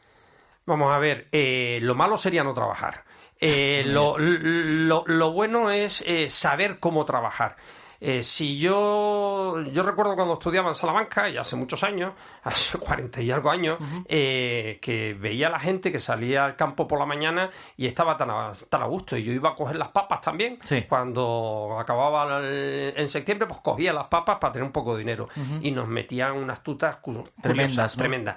[0.65, 3.03] Vamos a ver, eh, lo malo sería no trabajar.
[3.39, 7.55] Eh, lo, lo- lo bueno es eh, saber cómo trabajar.
[8.01, 13.21] Eh, si yo, yo recuerdo cuando estudiaba en Salamanca, ya hace muchos años, hace 40
[13.21, 17.05] y algo años, eh, que veía a la gente que salía al campo por la
[17.05, 19.17] mañana y estaba tan a, tan a gusto.
[19.17, 20.59] Y yo iba a coger las papas también.
[20.87, 25.29] Cuando acababa el- en septiembre, pues cogía las papas para tener un poco de dinero.
[25.61, 27.99] Y nos metían unas tutas Tremendas, curiosas, ¿no?
[27.99, 28.35] tremendas.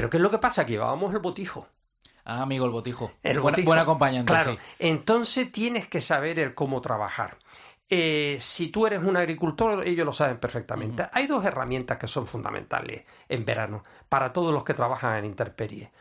[0.00, 0.64] Pero ¿qué es lo que pasa?
[0.64, 1.66] Que llevábamos el botijo.
[2.24, 3.12] Ah, amigo, el botijo.
[3.22, 3.66] El Buen- botijo.
[3.66, 4.52] buen acompañante, Claro.
[4.52, 4.58] sí.
[4.78, 7.36] Entonces tienes que saber el cómo trabajar.
[7.90, 11.06] Eh, si tú eres un agricultor, ellos lo saben perfectamente.
[11.12, 15.92] Hay dos herramientas que son fundamentales en verano para todos los que trabajan en intemperie.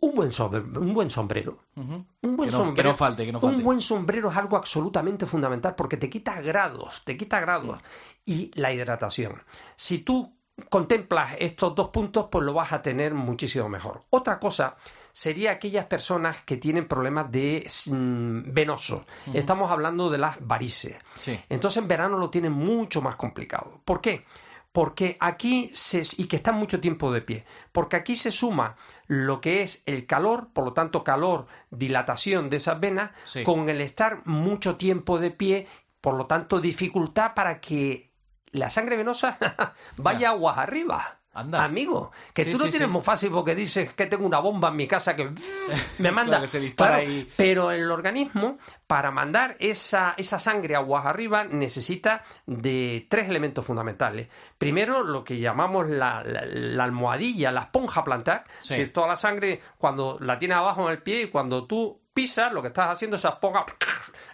[0.00, 1.60] Un buen, sobre- un buen sombrero.
[1.76, 2.90] Un buen que, no, que sombrero.
[2.90, 3.56] no falte, que no falte.
[3.58, 7.80] Un buen sombrero es algo absolutamente fundamental porque te quita grados, te quita grados.
[8.24, 9.40] Y la hidratación.
[9.76, 10.36] Si tú
[10.70, 14.02] contemplas estos dos puntos, pues lo vas a tener muchísimo mejor.
[14.10, 14.76] Otra cosa
[15.12, 19.04] sería aquellas personas que tienen problemas de mm, venoso.
[19.26, 19.38] Ujú.
[19.38, 20.96] Estamos hablando de las varices.
[21.18, 21.38] Sí.
[21.48, 23.80] Entonces en verano lo tienen mucho más complicado.
[23.84, 24.24] ¿Por qué?
[24.72, 28.74] Porque aquí se, y que están mucho tiempo de pie, porque aquí se suma
[29.06, 33.44] lo que es el calor, por lo tanto calor, dilatación de esas venas, Sí.
[33.44, 35.68] con el estar mucho tiempo de pie,
[36.00, 38.10] por lo tanto dificultad para que
[38.54, 39.38] la sangre venosa
[39.96, 41.18] vaya aguas arriba.
[41.36, 41.64] Anda.
[41.64, 42.92] Amigo, que Sí, tú lo sí, tienes sí.
[42.92, 45.32] muy fácil porque dices que tengo una bomba en mi casa que
[45.98, 46.38] me manda.
[46.40, 52.22] Claro, que Claro, y- Pero el organismo, para mandar esa, esa sangre aguas arriba, necesita
[52.46, 54.28] de tres elementos fundamentales.
[54.58, 58.44] Primero, lo que llamamos la, la- la almohadilla, la esponja plantar.
[58.60, 62.00] Si es toda la sangre, cuando la tienes abajo en el pie y cuando tú
[62.14, 63.66] pisas, lo que estás haciendo es esa esponja,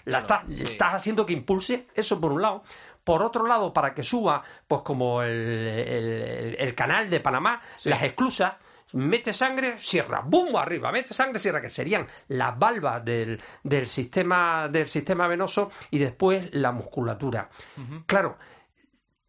[0.04, 2.62] la Claro, estás, estás haciendo que impulse, eso por un lado.
[3.04, 7.88] Por otro lado, para que suba, pues como el, el- el canal de Panamá, Sí.
[7.88, 8.54] las esclusas,
[8.92, 10.56] mete sangre, cierra, ¡bum!
[10.56, 15.98] arriba, mete sangre, cierra, que serían las valvas del, del sistema, del sistema venoso y
[15.98, 17.48] después la musculatura.
[18.06, 18.36] Claro,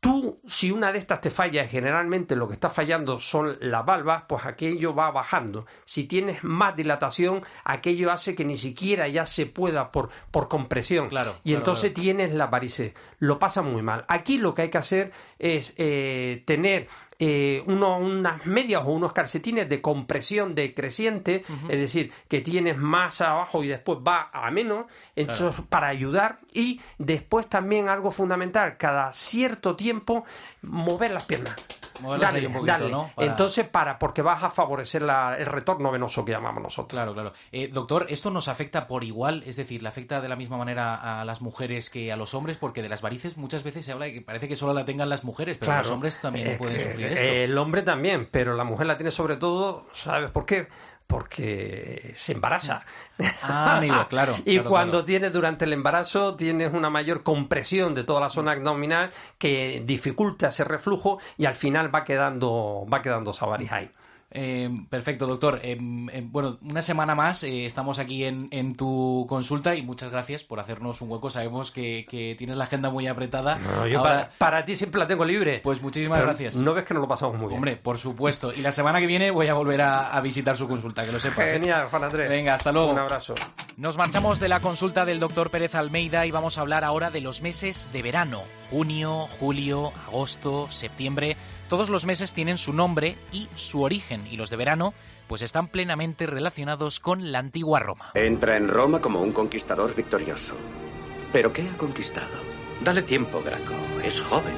[0.02, 4.24] tú, si una de estas te falla, generalmente lo que está fallando son las valvas,
[4.28, 5.68] pues aquello va bajando.
[5.86, 11.08] Si tienes más dilatación, aquello hace que ni siquiera ya se pueda por, por compresión.
[11.08, 12.02] Claro, y claro, entonces claro.
[12.02, 12.94] tienes la varices.
[13.20, 14.04] Lo pasa muy mal.
[14.08, 16.88] Aquí lo que hay que hacer es eh, tener
[17.24, 23.22] eh, uno- unas medias o unos calcetines de compresión decreciente, es decir, que tienes más
[23.22, 29.14] abajo y después va a menos, entonces para ayudar y después también algo fundamental, cada
[29.14, 30.26] cierto tiempo
[30.64, 31.56] mover las piernas.
[32.00, 32.90] Moverlas Dale, un poquito, dale.
[32.92, 33.12] ¿no?
[33.16, 36.98] Para- Entonces para, porque vas a favorecer la- el retorno venoso que llamamos nosotros.
[36.98, 37.34] Claro, claro.
[37.52, 39.44] Eh, doctor, ¿esto nos afecta por igual?
[39.46, 42.58] Es decir, ¿le afecta de la misma manera a las mujeres que a los hombres?
[42.58, 45.10] Porque de las varices muchas veces se habla de que parece que solo la tengan
[45.10, 45.84] las mujeres, pero Claro.
[45.84, 47.26] los hombres también Eh, pueden sufrir esto.
[47.26, 50.68] El hombre también, pero la mujer la tiene sobre todo, ¿sabes por qué?
[51.08, 52.86] Porque se embaraza.
[53.42, 55.06] Ah, amigo, claro, y claro, cuando claro.
[55.06, 60.48] tienes durante el embarazo, tienes una mayor compresión de toda la zona abdominal que dificulta
[60.48, 63.34] ese reflujo y al final va quedando, va quedando
[63.70, 63.92] ahí.
[64.34, 65.60] Eh, perfecto, doctor.
[65.64, 65.78] Eh,
[66.14, 70.60] eh, bueno, una semana más estamos aquí en, en tu consulta y muchas gracias por
[70.60, 71.30] hacernos un hueco.
[71.30, 73.60] Sabemos que, que tienes la agenda muy apretada.
[73.60, 75.60] No, yo Ahora, para, para ti siempre la tengo libre.
[75.64, 76.56] Pues muchísimas Pero gracias.
[76.56, 77.58] No ves que nos lo pasamos muy bien.
[77.58, 78.54] Hombre, por supuesto.
[78.54, 81.20] Y la semana que viene voy a volver a, a visitar su consulta, que lo
[81.20, 81.48] sepas.
[81.50, 81.54] ¿eh?
[81.54, 82.30] Genial, Juan Andrés.
[82.30, 82.92] Venga, hasta luego.
[82.92, 83.36] Un abrazo.
[83.78, 87.22] Nos marchamos de la consulta del doctor Pérez Almeida y vamos a hablar ahora de
[87.22, 88.44] los meses de verano.
[88.70, 91.36] Junio, julio, agosto, septiembre.
[91.72, 94.94] Todos los meses tienen su nombre y su origen y los de verano
[95.30, 98.12] pues están plenamente relacionados con la antigua Roma.
[98.14, 100.54] Entra en Roma como un conquistador victorioso.
[101.32, 102.28] ¿Pero qué ha conquistado?
[102.84, 103.74] Dale tiempo, Graco.
[104.04, 104.54] Es joven.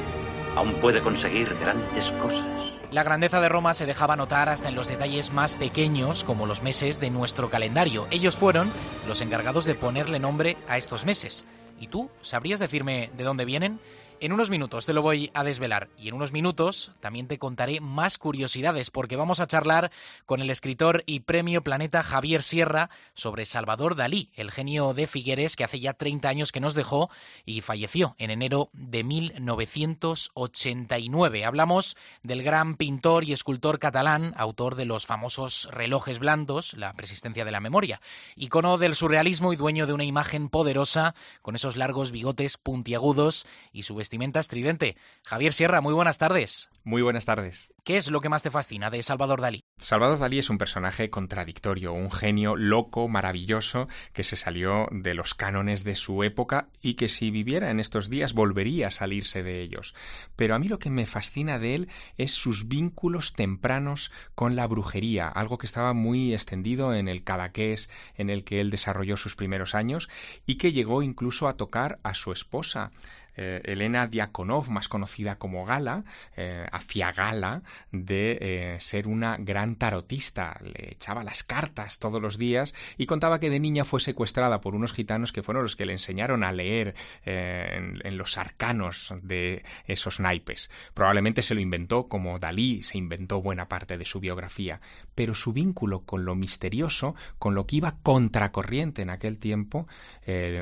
[0.56, 2.48] Aún puede conseguir grandes cosas.
[2.90, 6.64] La grandeza de Roma se dejaba notar hasta en los detalles más pequeños, como los
[6.64, 8.08] meses de nuestro calendario.
[8.10, 8.72] Ellos fueron
[9.08, 11.46] los encargados de ponerle nombre a estos meses.
[11.80, 13.80] ¿Y tú sabrías decirme de dónde vienen?
[14.24, 17.82] En unos minutos te lo voy a desvelar y en unos minutos también te contaré
[17.82, 19.92] más curiosidades porque vamos a charlar
[20.26, 25.58] con el escritor y premio Planeta Javier Sierra sobre Salvador Dalí, el genio de Figueres
[25.58, 27.10] que hace ya 30 años que nos dejó
[27.46, 31.44] y falleció en enero de 1989.
[31.44, 37.44] Hablamos del gran pintor y escultor catalán, autor de los famosos relojes blandos, La persistencia
[37.44, 38.00] de la memoria,
[38.38, 43.84] icono del surrealismo y dueño de una imagen poderosa con esos largos bigotes puntiagudos y
[43.84, 44.96] su vestimenta estridente.
[45.26, 46.70] Javier Sierra, muy buenas tardes.
[46.84, 47.74] Muy buenas tardes.
[47.84, 49.64] ¿Qué es lo que más te fascina de Salvador Dalí?
[49.80, 55.34] Salvador Dalí es un personaje contradictorio, un genio loco, maravilloso, que se salió de los
[55.34, 59.62] cánones de su época y que si viviera en estos días volvería a salirse de
[59.62, 59.96] ellos.
[60.36, 64.68] Pero a mí lo que me fascina de él es sus vínculos tempranos con la
[64.68, 69.36] brujería, algo que estaba muy extendido en el Cadaqués en el que él desarrolló sus
[69.36, 70.08] primeros años
[70.46, 72.92] y que llegó incluso a tocar a su esposa,
[73.36, 76.04] eh, Elena Diakonov, más conocida como Gala,
[76.36, 80.60] eh, hacía gala de eh, ser una gran tarotista.
[80.62, 84.76] Le echaba las cartas todos los días y contaba que de niña fue secuestrada por
[84.76, 89.64] unos gitanos que fueron los que le enseñaron a leer en, en, los arcanos de
[89.88, 90.72] esos naipes.
[90.94, 94.80] Probablemente se lo inventó como Dalí se inventó buena parte de su biografía,
[95.16, 99.88] pero su vínculo con lo misterioso, con lo que iba contracorriente en aquel tiempo,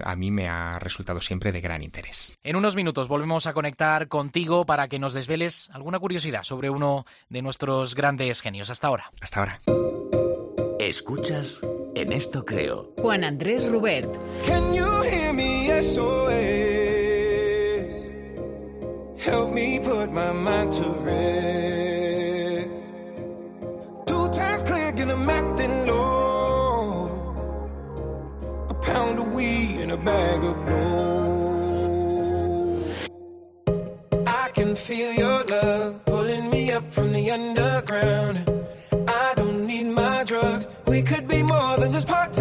[0.04, 2.38] a mí me ha resultado siempre de gran interés.
[2.62, 7.42] Unos minutos volvemos a conectar contigo para que nos desveles alguna curiosidad sobre uno de
[7.42, 8.70] nuestros grandes genios.
[8.70, 9.12] Hasta ahora.
[9.20, 9.60] Hasta ahora.
[10.78, 11.62] Escuchas
[11.96, 12.94] En esto creo.
[13.02, 14.16] Juan Andrés Rubert.
[14.46, 16.32] Can you hear me SOS?
[19.26, 22.70] Help me put my mind to rest.
[24.06, 27.10] Two times click and I'm acting low.
[28.70, 31.21] A pound of weed and a bag of blow.
[34.62, 38.38] Can feel your love pulling me up from the underground.
[39.08, 40.68] I don't need my drugs.
[40.86, 42.41] We could be more than just part-time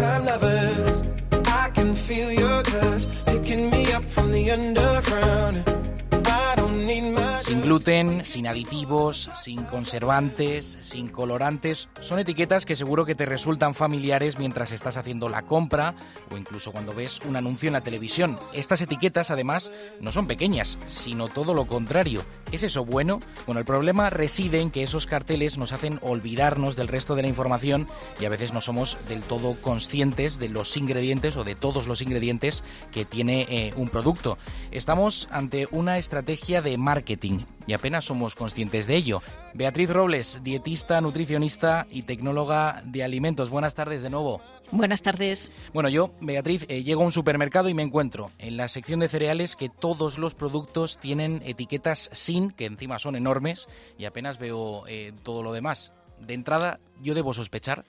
[7.71, 14.37] gluten, sin aditivos, sin conservantes, sin colorantes, son etiquetas que seguro que te resultan familiares
[14.37, 15.95] mientras estás haciendo la compra
[16.29, 18.37] o incluso cuando ves un anuncio en la televisión.
[18.51, 22.25] Estas etiquetas además no son pequeñas, sino todo lo contrario.
[22.51, 23.21] ¿Es eso bueno?
[23.45, 27.29] Bueno, el problema reside en que esos carteles nos hacen olvidarnos del resto de la
[27.29, 27.87] información
[28.19, 32.01] y a veces no somos del todo conscientes de los ingredientes o de todos los
[32.01, 34.37] ingredientes que tiene eh, un producto.
[34.71, 39.21] Estamos ante una estrategia de marketing y apenas somos conscientes de ello.
[39.53, 43.49] Beatriz Robles, dietista, nutricionista y tecnóloga de alimentos.
[43.49, 44.41] Buenas tardes de nuevo.
[44.71, 45.51] Buenas tardes.
[45.73, 49.09] Bueno, yo, Beatriz, eh, llego a un supermercado y me encuentro en la sección de
[49.09, 54.83] cereales que todos los productos tienen etiquetas sin, que encima son enormes, y apenas veo
[54.87, 55.93] eh, todo lo demás.
[56.19, 57.83] De entrada, yo debo sospechar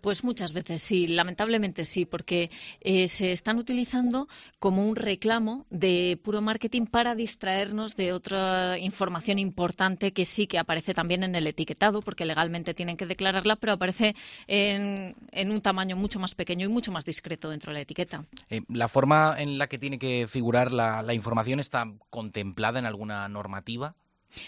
[0.00, 4.28] pues muchas veces sí, lamentablemente sí, porque eh, se están utilizando
[4.58, 10.58] como un reclamo de puro marketing para distraernos de otra información importante que sí que
[10.58, 14.14] aparece también en el etiquetado, porque legalmente tienen que declararla, pero aparece
[14.46, 15.14] en,
[15.50, 18.24] un tamaño mucho más pequeño y mucho más discreto dentro de la etiqueta.
[18.50, 23.28] Eh, ¿La forma en la que tiene que figurar la información está contemplada en alguna
[23.28, 23.94] normativa?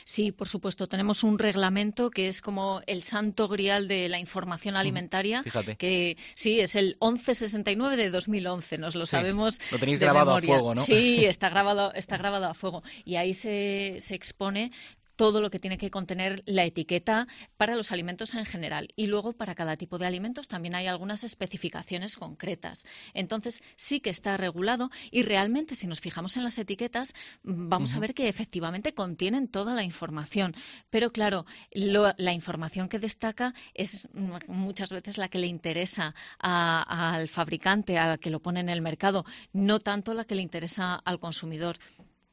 [0.05, 0.87] Sí, por supuesto.
[0.87, 5.43] Tenemos un reglamento que es como el santo grial de la información alimentaria.
[5.43, 5.77] Fíjate.
[5.77, 8.79] Que sí, es el 1169 de 2011.
[8.79, 9.61] Nos lo sabemos.
[9.71, 10.83] Lo tenéis grabado a fuego, ¿no?
[10.83, 12.83] Sí, está grabado, está grabado a fuego.
[13.05, 14.73] Y ahí se, se expone
[15.21, 18.89] todo lo que tiene que contener la etiqueta para los alimentos en general.
[18.97, 22.87] Y luego, para cada tipo de alimentos, también hay algunas especificaciones concretas.
[23.13, 27.13] Entonces, sí que está regulado y realmente, si nos fijamos en las etiquetas,
[27.43, 30.55] vamos a ver que efectivamente contienen toda la información.
[30.89, 34.09] Pero claro, la información que destaca es
[34.47, 39.27] muchas veces la que le interesa al fabricante, a que lo pone en el mercado,
[39.53, 41.77] no tanto la que le interesa al consumidor.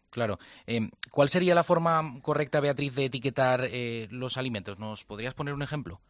[0.10, 0.39] Claro.
[0.66, 4.80] Em, ¿Cuál sería la forma correcta, Beatriz, de etiquetar eh, los alimentos?
[4.80, 6.01] ¿Nos podrías poner un ejemplo?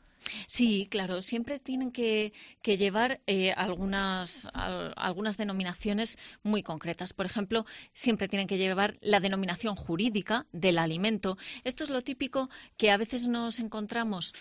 [0.46, 2.34] Sí, claro, siempre tienen que,
[2.64, 7.14] llevar eh, algunas, algunas denominaciones muy concretas.
[7.14, 11.38] Por ejemplo, siempre tienen que llevar la denominación jurídica del alimento.
[11.64, 14.34] Esto es lo típico que a veces nos encontramos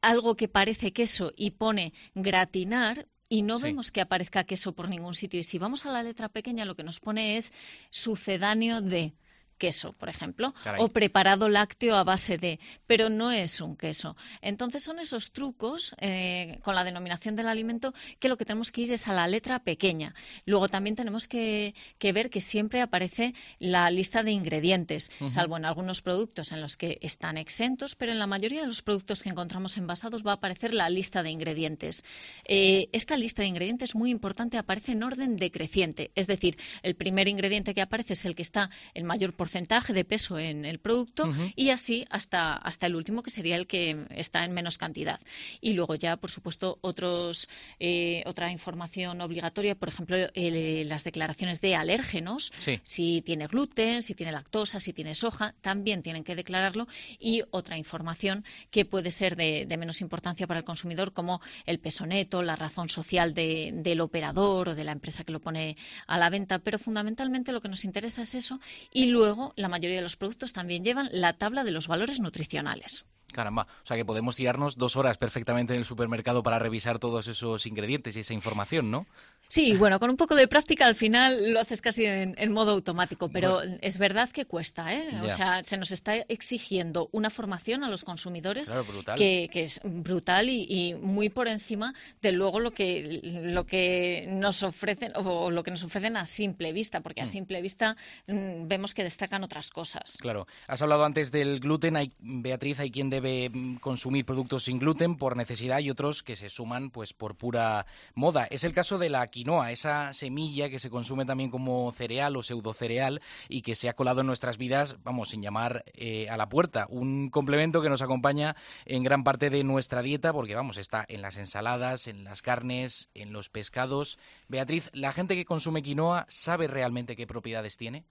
[0.00, 5.14] algo que parece queso y pone gratinar, y no vemos que aparezca queso por ningún
[5.14, 5.40] sitio.
[5.40, 7.54] Y si vamos a la letra pequeña, lo que nos pone es
[7.88, 9.14] sucedáneo de
[9.62, 12.58] queso, por ejemplo, o preparado lácteo a base de,
[12.88, 14.16] pero no es un queso.
[14.40, 18.80] Entonces son esos trucos eh, con la denominación del alimento que lo que tenemos que
[18.80, 20.16] ir es a la letra pequeña.
[20.46, 26.02] Luego también tenemos que, ver que siempre aparece la lista de ingredientes, salvo en algunos
[26.02, 29.76] productos en los que están exentos, pero en la mayoría de los productos que encontramos
[29.76, 32.04] envasados va a aparecer la lista de ingredientes.
[32.46, 36.96] Eh, esta lista de ingredientes es muy importante, aparece en orden decreciente, es decir, el
[36.96, 40.64] primer ingrediente que aparece es el que está en mayor porcentaje porcentaje de peso en
[40.64, 44.78] el producto y así hasta, hasta el último, que sería el que está en menos
[44.78, 45.20] cantidad.
[45.60, 51.76] Y luego ya, por supuesto, otros, eh, otra información obligatoria, por ejemplo, las declaraciones de
[51.76, 52.50] alérgenos,
[52.82, 56.88] si tiene gluten, si tiene lactosa, si tiene soja, también tienen que declararlo.
[57.18, 62.06] Y otra información que puede ser de, menos importancia para el consumidor, como el peso
[62.06, 65.76] neto, la razón social del operador o de la empresa que lo pone
[66.06, 66.58] a la venta.
[66.58, 68.58] Pero fundamentalmente lo que nos interesa es eso.
[68.94, 73.06] Y luego la mayoría de los productos también llevan la tabla de los valores nutricionales.
[73.32, 77.26] Caramba, o sea que podemos tirarnos dos horas perfectamente en el supermercado para revisar todos
[77.28, 79.06] esos ingredientes y esa información, ¿no?
[79.52, 83.28] Sí, bueno, con un poco de práctica al final lo haces casi en, modo automático,
[83.28, 85.20] pero es verdad que cuesta, ¿eh?
[85.22, 88.72] O sea, se nos está exigiendo una formación a los consumidores
[89.14, 95.12] Que, es brutal y, muy por encima de luego lo que lo que nos ofrecen
[95.16, 97.26] o lo que nos ofrecen a simple vista, porque a mm.
[97.26, 97.96] simple vista
[98.28, 100.16] mm, vemos que destacan otras cosas.
[100.18, 104.78] Claro, has hablado antes del gluten, hay, Beatriz, hay quien debe mm, consumir productos sin
[104.78, 108.46] gluten por necesidad y otros que se suman pues por pura moda.
[108.50, 112.42] Es el caso de la quinoa, esa semilla que se consume también como cereal o
[112.42, 116.48] pseudocereal y que se ha colado en nuestras vidas, vamos, sin llamar eh, a la
[116.48, 116.86] puerta.
[116.88, 121.22] Un complemento que nos acompaña en gran parte de nuestra dieta porque, vamos, está en
[121.22, 124.18] las ensaladas, en las carnes, en los pescados.
[124.48, 128.04] Beatriz, ¿la gente que consume quinoa sabe realmente qué propiedades tiene?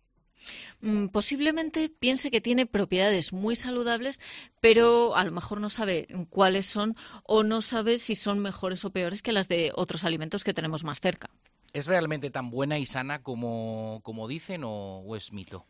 [0.81, 4.21] Mm, posiblemente piense que tiene propiedades muy saludables,
[4.59, 8.91] pero a lo mejor no sabe cuáles son o no sabe si son mejores o
[8.91, 11.29] peores que las de otros alimentos que tenemos más cerca.
[11.73, 15.65] ¿Es realmente tan buena y sana como, como dicen o es mito?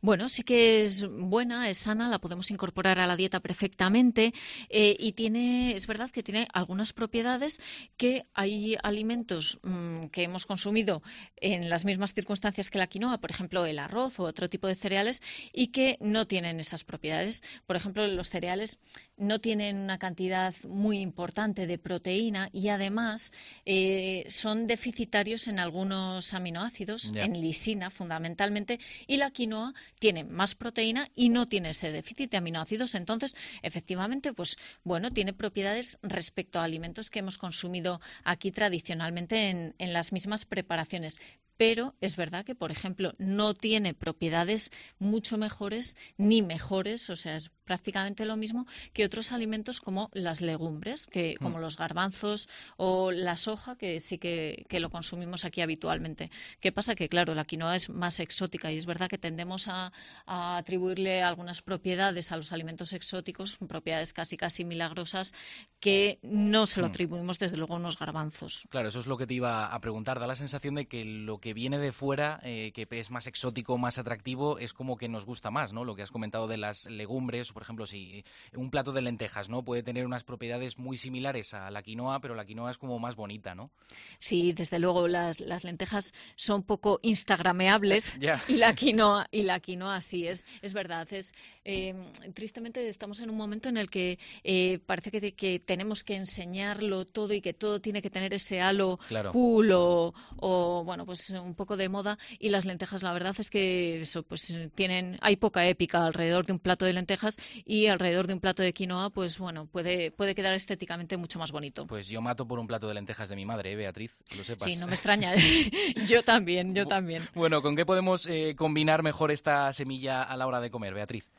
[0.00, 4.34] Bueno, sí que es buena, es sana, la podemos incorporar a la dieta perfectamente
[4.68, 7.60] eh, y tiene, es verdad que tiene algunas propiedades
[7.96, 11.02] que hay alimentos mm, que hemos consumido
[11.36, 14.74] en las mismas circunstancias que la quinoa, por ejemplo, el arroz o otro tipo de
[14.74, 15.22] cereales,
[15.52, 17.42] y que no tienen esas propiedades.
[17.66, 18.78] Por ejemplo, los cereales
[19.16, 23.32] no tienen una cantidad muy importante de proteína y además
[23.64, 29.63] eh, son deficitarios en algunos aminoácidos, en lisina fundamentalmente, y la quinoa
[29.98, 32.94] tiene más proteína y no tiene ese déficit de aminoácidos.
[32.94, 39.74] Entonces, efectivamente, pues bueno, tiene propiedades respecto a alimentos que hemos consumido aquí tradicionalmente en,
[39.78, 41.20] en las mismas preparaciones
[41.56, 47.36] pero es verdad que, por ejemplo, no tiene propiedades mucho mejores ni mejores, o sea,
[47.36, 51.60] es prácticamente lo mismo que otros alimentos como las legumbres, que, como mm.
[51.60, 56.30] los garbanzos o la soja, que sí que, lo consumimos aquí habitualmente.
[56.60, 56.94] ¿Qué pasa?
[56.94, 59.92] Que, claro, la quinoa es más exótica y es verdad que tendemos a,
[60.26, 65.32] atribuirle algunas propiedades a los alimentos exóticos, propiedades casi casi milagrosas,
[65.80, 66.90] que no se lo mm.
[66.90, 68.66] atribuimos desde luego a unos garbanzos.
[68.70, 70.20] Claro, eso es lo que te iba a preguntar.
[70.20, 73.78] Da la sensación de que lo que viene de fuera, eh, que es más exótico,
[73.78, 75.84] más atractivo, es como que nos gusta más, ¿no?
[75.84, 79.64] Lo que has comentado de las legumbres, por ejemplo, si un plato de lentejas, ¿no?
[79.64, 83.16] Puede tener unas propiedades muy similares a la quinoa, pero la quinoa es como más
[83.16, 83.70] bonita, ¿no?
[84.18, 90.26] Sí, desde luego las, lentejas son poco instagrameables y la quinoa y la quinoa sí
[90.26, 91.10] es es verdad.
[91.12, 91.32] Es
[91.64, 91.94] eh,
[92.34, 97.06] tristemente estamos en un momento en el que eh, parece que, que, tenemos que enseñarlo
[97.06, 98.98] todo y que todo tiene que tener ese halo
[99.32, 103.50] cool o, o bueno pues un poco de moda y las lentejas, la verdad es
[103.50, 108.26] que eso, pues tienen, hay poca épica alrededor de un plato de lentejas y alrededor
[108.26, 111.86] de un plato de quinoa, pues bueno, puede, puede quedar estéticamente mucho más bonito.
[111.86, 114.44] Pues yo mato por un plato de lentejas de mi madre, ¿eh, Beatriz, que lo
[114.44, 114.70] sepas.
[114.70, 115.32] Sí, no me extraña.
[116.06, 117.28] yo también, yo también.
[117.34, 121.30] Bueno, ¿con qué podemos eh, combinar mejor esta semilla a la hora de comer, Beatriz?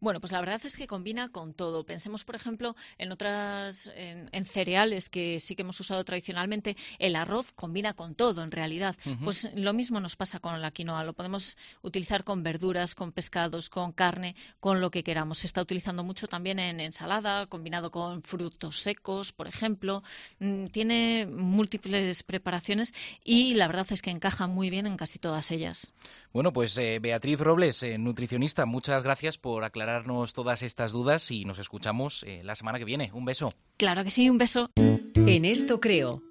[0.00, 1.84] Bueno, pues la verdad es que combina con todo.
[1.84, 6.76] Pensemos, por ejemplo, en otras, en, cereales que sí que hemos usado tradicionalmente.
[6.98, 8.96] El arroz combina con todo, en realidad.
[9.22, 11.04] Pues lo mismo nos pasa con la quinoa.
[11.04, 15.38] Lo podemos utilizar con verduras, con pescados, con carne, con lo que queramos.
[15.38, 20.02] Se está utilizando mucho también en ensalada, combinado con frutos secos, por ejemplo.
[20.38, 22.94] Mm, tiene múltiples preparaciones
[23.24, 25.92] y la verdad es que encaja muy bien en casi todas ellas.
[26.32, 31.44] Bueno, pues eh, Beatriz Robles, eh, nutricionista, muchas gracias por aclararnos todas estas dudas y
[31.44, 33.10] nos escuchamos eh, la semana que viene.
[33.12, 33.50] Un beso.
[33.76, 34.70] Claro que sí, un beso.
[34.76, 36.22] En esto creo.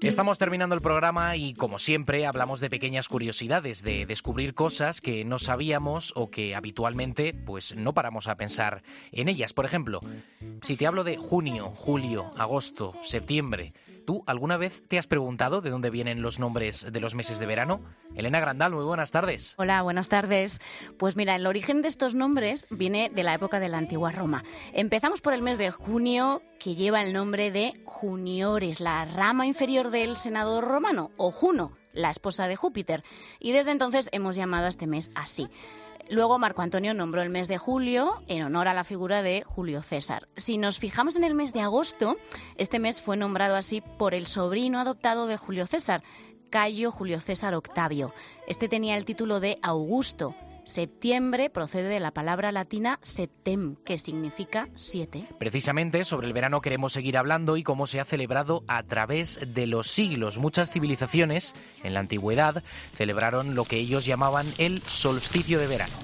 [0.00, 5.24] Estamos terminando el programa y como siempre hablamos de pequeñas curiosidades, de descubrir cosas que
[5.24, 8.82] no sabíamos o que habitualmente pues no paramos a pensar
[9.12, 9.52] en ellas.
[9.52, 10.00] Por ejemplo,
[10.62, 13.72] si te hablo de junio, julio, agosto, septiembre,
[14.08, 17.44] ¿Tú alguna vez te has preguntado de dónde vienen los nombres de los meses de
[17.44, 17.82] verano?
[18.14, 19.54] Elena Grandal, muy buenas tardes.
[19.58, 20.62] Hola, buenas tardes.
[20.96, 24.44] Pues mira, el origen de estos nombres viene de la época de la antigua Roma.
[24.72, 29.90] Empezamos por el mes de junio, que lleva el nombre de Juniores, la rama inferior
[29.90, 33.04] del senador romano, o Juno, la esposa de Júpiter.
[33.38, 35.50] Y desde entonces hemos llamado a este mes así.
[36.10, 39.82] Luego Marco Antonio nombró el mes de julio en honor a la figura de Julio
[39.82, 40.26] César.
[40.36, 42.16] Si nos fijamos en el mes de agosto,
[42.56, 46.02] este mes fue nombrado así por el sobrino adoptado de Julio César,
[46.50, 48.14] Cayo Julio César Octavio.
[48.46, 50.34] Este tenía el título de Augusto
[50.68, 55.24] Septiembre procede de la palabra latina septem, que significa siete.
[55.38, 59.66] Precisamente sobre el verano queremos seguir hablando y cómo se ha celebrado a través de
[59.66, 60.38] los siglos.
[60.38, 62.62] Muchas civilizaciones en la antigüedad
[62.92, 65.94] celebraron lo que ellos llamaban el solsticio de verano.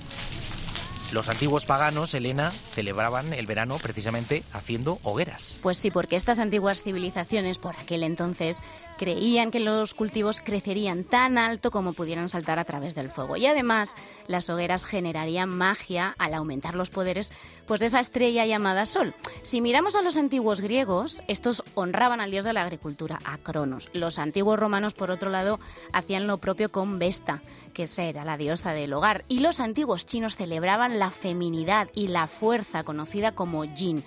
[1.15, 5.61] Los antiguos paganos, Elena, celebraban el verano precisamente haciendo hogueras.
[5.63, 8.65] Pues sí, porque estas antiguas civilizaciones por aquel entonces
[8.99, 13.37] creían que los cultivos crecerían tan alto como pudieran saltar a través del fuego.
[13.37, 13.95] Y además,
[14.27, 17.31] las hogueras generarían magia al aumentar los poderes
[17.67, 19.15] pues, de esa estrella llamada Sol.
[19.43, 23.91] Si miramos a los antiguos griegos, estos honraban al dios de la agricultura, a Cronos.
[23.93, 25.61] Los antiguos romanos, por otro lado,
[25.93, 27.43] hacían lo propio con Vesta
[27.75, 32.27] que era la diosa del hogar, y los antiguos chinos celebraban la feminidad y la
[32.29, 34.03] fuerza conocida como yin.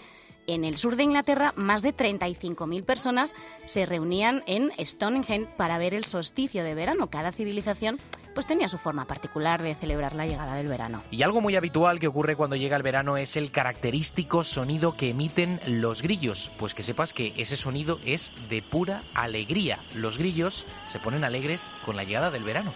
[0.48, 3.36] En el sur de Inglaterra, más de 35.000 personas
[3.66, 7.10] se reunían en Stonehenge para ver el solsticio de verano.
[7.10, 8.00] Cada civilización
[8.38, 11.02] pues tenía su forma particular de celebrar la llegada del verano.
[11.10, 15.10] Y algo muy habitual que ocurre cuando llega el verano es el característico sonido que
[15.10, 16.52] emiten los grillos.
[16.60, 19.80] Pues que sepas que ese sonido es de pura alegría.
[19.96, 22.74] Los grillos se ponen alegres con la llegada del verano.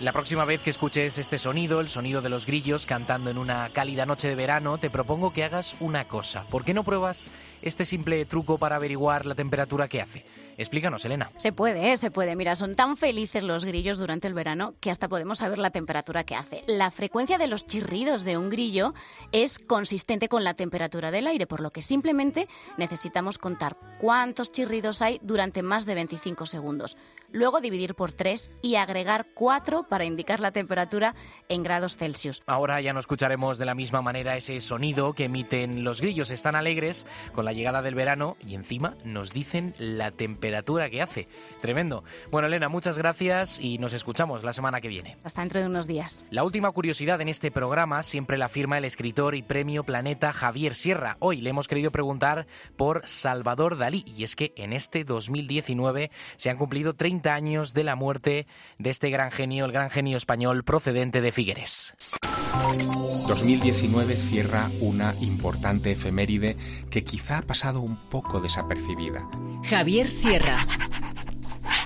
[0.00, 3.70] La próxima vez que escuches este sonido, el sonido de los grillos cantando en una
[3.70, 6.44] cálida noche de verano, te propongo que hagas una cosa.
[6.50, 7.30] ¿Por qué no pruebas
[7.62, 10.26] este simple truco para averiguar la temperatura que hace?
[10.58, 11.30] Explícanos, Elena.
[11.36, 11.96] Se puede, ¿eh?
[11.96, 12.34] se puede.
[12.36, 16.24] Mira, son tan felices los grillos durante el verano que hasta podemos saber la temperatura
[16.24, 16.62] que hace.
[16.66, 18.94] La frecuencia de los chirridos de un grillo
[19.32, 25.02] es consistente con la temperatura del aire, por lo que simplemente necesitamos contar cuántos chirridos
[25.02, 26.96] hay durante más de 25 segundos.
[27.32, 31.14] Luego dividir por 3 y agregar 4 para indicar la temperatura
[31.48, 32.42] en grados Celsius.
[32.46, 36.30] Ahora ya no escucharemos de la misma manera ese sonido que emiten los grillos.
[36.30, 41.28] Están alegres con la llegada del verano y encima nos dicen la temperatura que hace.
[41.60, 42.04] Tremendo.
[42.30, 45.16] Bueno, Elena, muchas gracias y nos escuchamos la semana que viene.
[45.24, 46.24] Hasta dentro de unos días.
[46.30, 50.74] La última curiosidad en este programa siempre la firma el escritor y premio Planeta Javier
[50.74, 51.16] Sierra.
[51.20, 52.46] Hoy le hemos querido preguntar
[52.76, 57.84] por Salvador Dalí y es que en este 2019 se han cumplido 30 años de
[57.84, 58.46] la muerte
[58.78, 61.94] de este gran genio, el gran genio español procedente de Figueres.
[63.28, 66.56] 2019 cierra una importante efeméride
[66.90, 69.28] que quizá ha pasado un poco desapercibida.
[69.64, 70.66] Javier Sierra.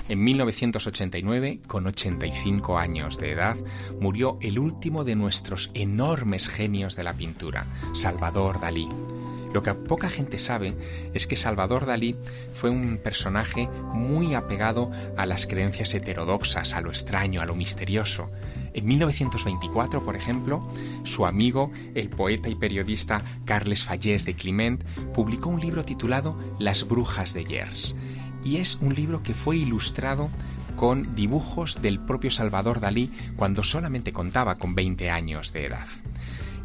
[0.07, 3.55] En 1989, con 85 años de edad,
[3.99, 8.89] murió el último de nuestros enormes genios de la pintura, Salvador Dalí.
[9.53, 10.75] Lo que poca gente sabe
[11.13, 12.15] es que Salvador Dalí
[12.53, 18.31] fue un personaje muy apegado a las creencias heterodoxas, a lo extraño, a lo misterioso.
[18.73, 20.65] En 1924, por ejemplo,
[21.03, 24.83] su amigo, el poeta y periodista Carles Fallés de Climent,
[25.13, 27.95] publicó un libro titulado Las brujas de Yers.
[28.45, 30.29] Y es un libro que fue ilustrado
[30.77, 35.87] con dibujos del propio Salvador Dalí cuando solamente contaba con 20 años de edad.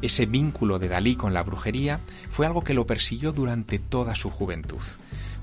[0.03, 4.30] Ese vínculo de Dalí con la brujería fue algo que lo persiguió durante toda su
[4.30, 4.82] juventud.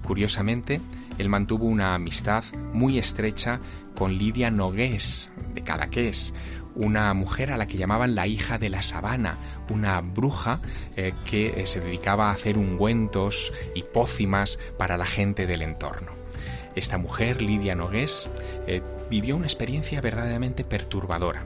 [0.04, 0.82] Curiosamente,
[1.18, 2.44] él mantuvo una amistad
[2.74, 3.62] muy estrecha
[3.96, 6.34] con Lidia Nogués de Cadaqués,
[6.76, 9.38] una mujer a la que llamaban la hija de la sabana,
[9.70, 10.60] una bruja
[10.96, 16.12] eh, que eh, se dedicaba a hacer ungüentos y pócimas para la gente del entorno.
[16.76, 18.30] Esta mujer, Lidia Nogués,
[18.68, 21.46] eh, vivió una experiencia verdaderamente perturbadora.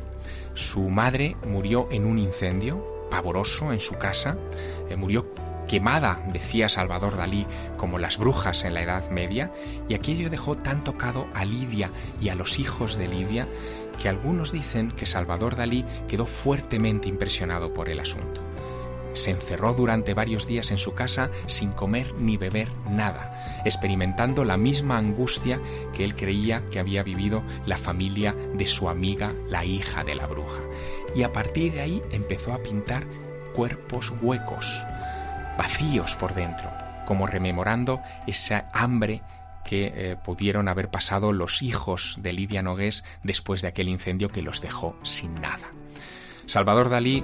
[0.53, 4.37] Su madre murió en un incendio pavoroso en su casa,
[4.97, 5.25] murió
[5.67, 7.45] quemada, decía Salvador Dalí,
[7.75, 9.51] como las brujas en la Edad Media,
[9.87, 11.91] y aquello dejó tan tocado a Lidia
[12.21, 13.47] y a los hijos de Lidia
[14.01, 18.41] que algunos dicen que Salvador Dalí quedó fuertemente impresionado por el asunto.
[19.13, 24.57] Se encerró durante varios días en su casa sin comer ni beber nada, experimentando la
[24.57, 25.59] misma angustia
[25.93, 30.27] que él creía que había vivido la familia de su amiga, la hija de la
[30.27, 30.61] bruja.
[31.15, 33.05] Y a partir de ahí empezó a pintar
[33.53, 34.85] cuerpos huecos,
[35.57, 36.71] vacíos por dentro,
[37.05, 39.23] como rememorando esa hambre
[39.65, 44.41] que eh, pudieron haber pasado los hijos de Lidia Nogués después de aquel incendio que
[44.41, 45.71] los dejó sin nada.
[46.45, 47.23] Salvador Dalí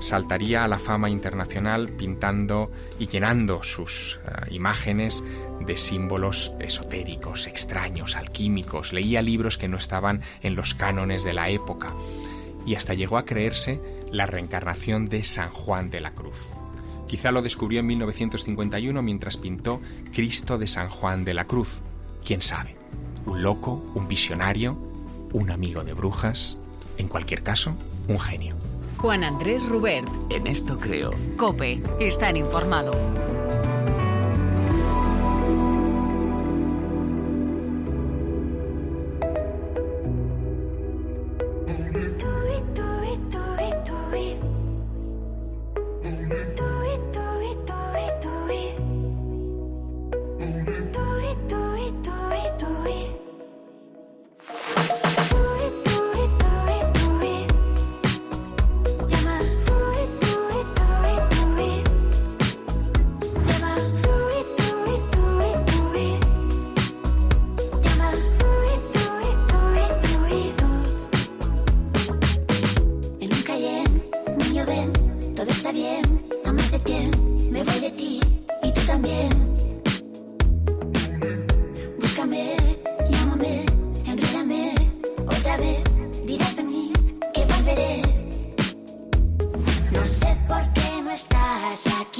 [0.00, 5.24] saltaría a la fama internacional pintando y llenando sus eh, imágenes
[5.60, 11.50] de símbolos esotéricos, extraños, alquímicos, leía libros que no estaban en los cánones de la
[11.50, 11.94] época
[12.66, 13.80] y hasta llegó a creerse
[14.12, 16.50] la reencarnación de San Juan de la Cruz.
[17.06, 19.80] Quizá lo descubrió en 1951 mientras pintó
[20.12, 21.82] Cristo de San Juan de la Cruz.
[22.24, 22.76] ¿Quién sabe?
[23.26, 24.78] Un loco, un visionario,
[25.32, 26.58] un amigo de brujas,
[26.98, 27.76] en cualquier caso,
[28.08, 28.56] un genio.
[28.98, 30.08] Juan Andrés Rubert.
[30.30, 31.12] En esto creo.
[31.36, 32.92] Cope, están informado.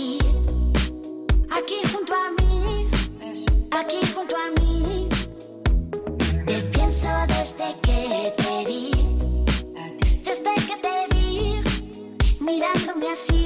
[0.01, 0.19] aquí,
[1.51, 2.89] aquí junto a mí,
[3.71, 5.09] aquí junto a mí.
[6.47, 8.91] Te pienso desde que te vi,
[10.25, 11.61] desde que te vi,
[12.41, 13.40] mirándome así.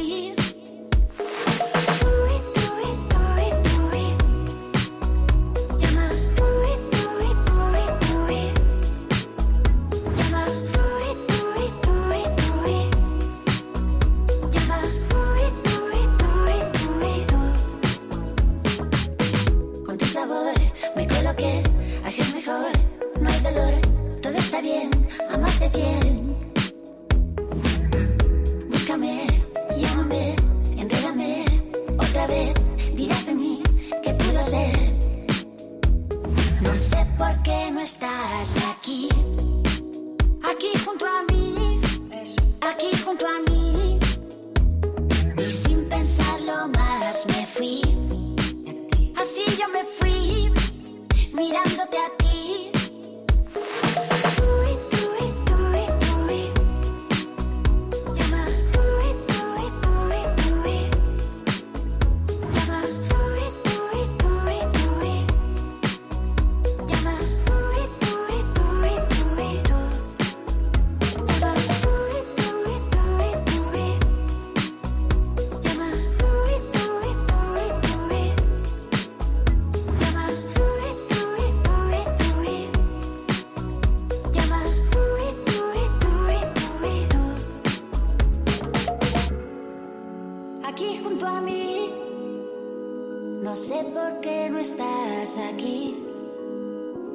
[93.84, 95.96] No sé por qué no estás aquí.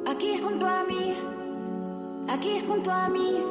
[0.06, 1.14] Aquí junto a mí,
[2.28, 3.42] aquí junto a mí.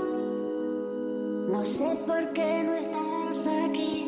[1.52, 3.99] No sé por qué no estás aquí.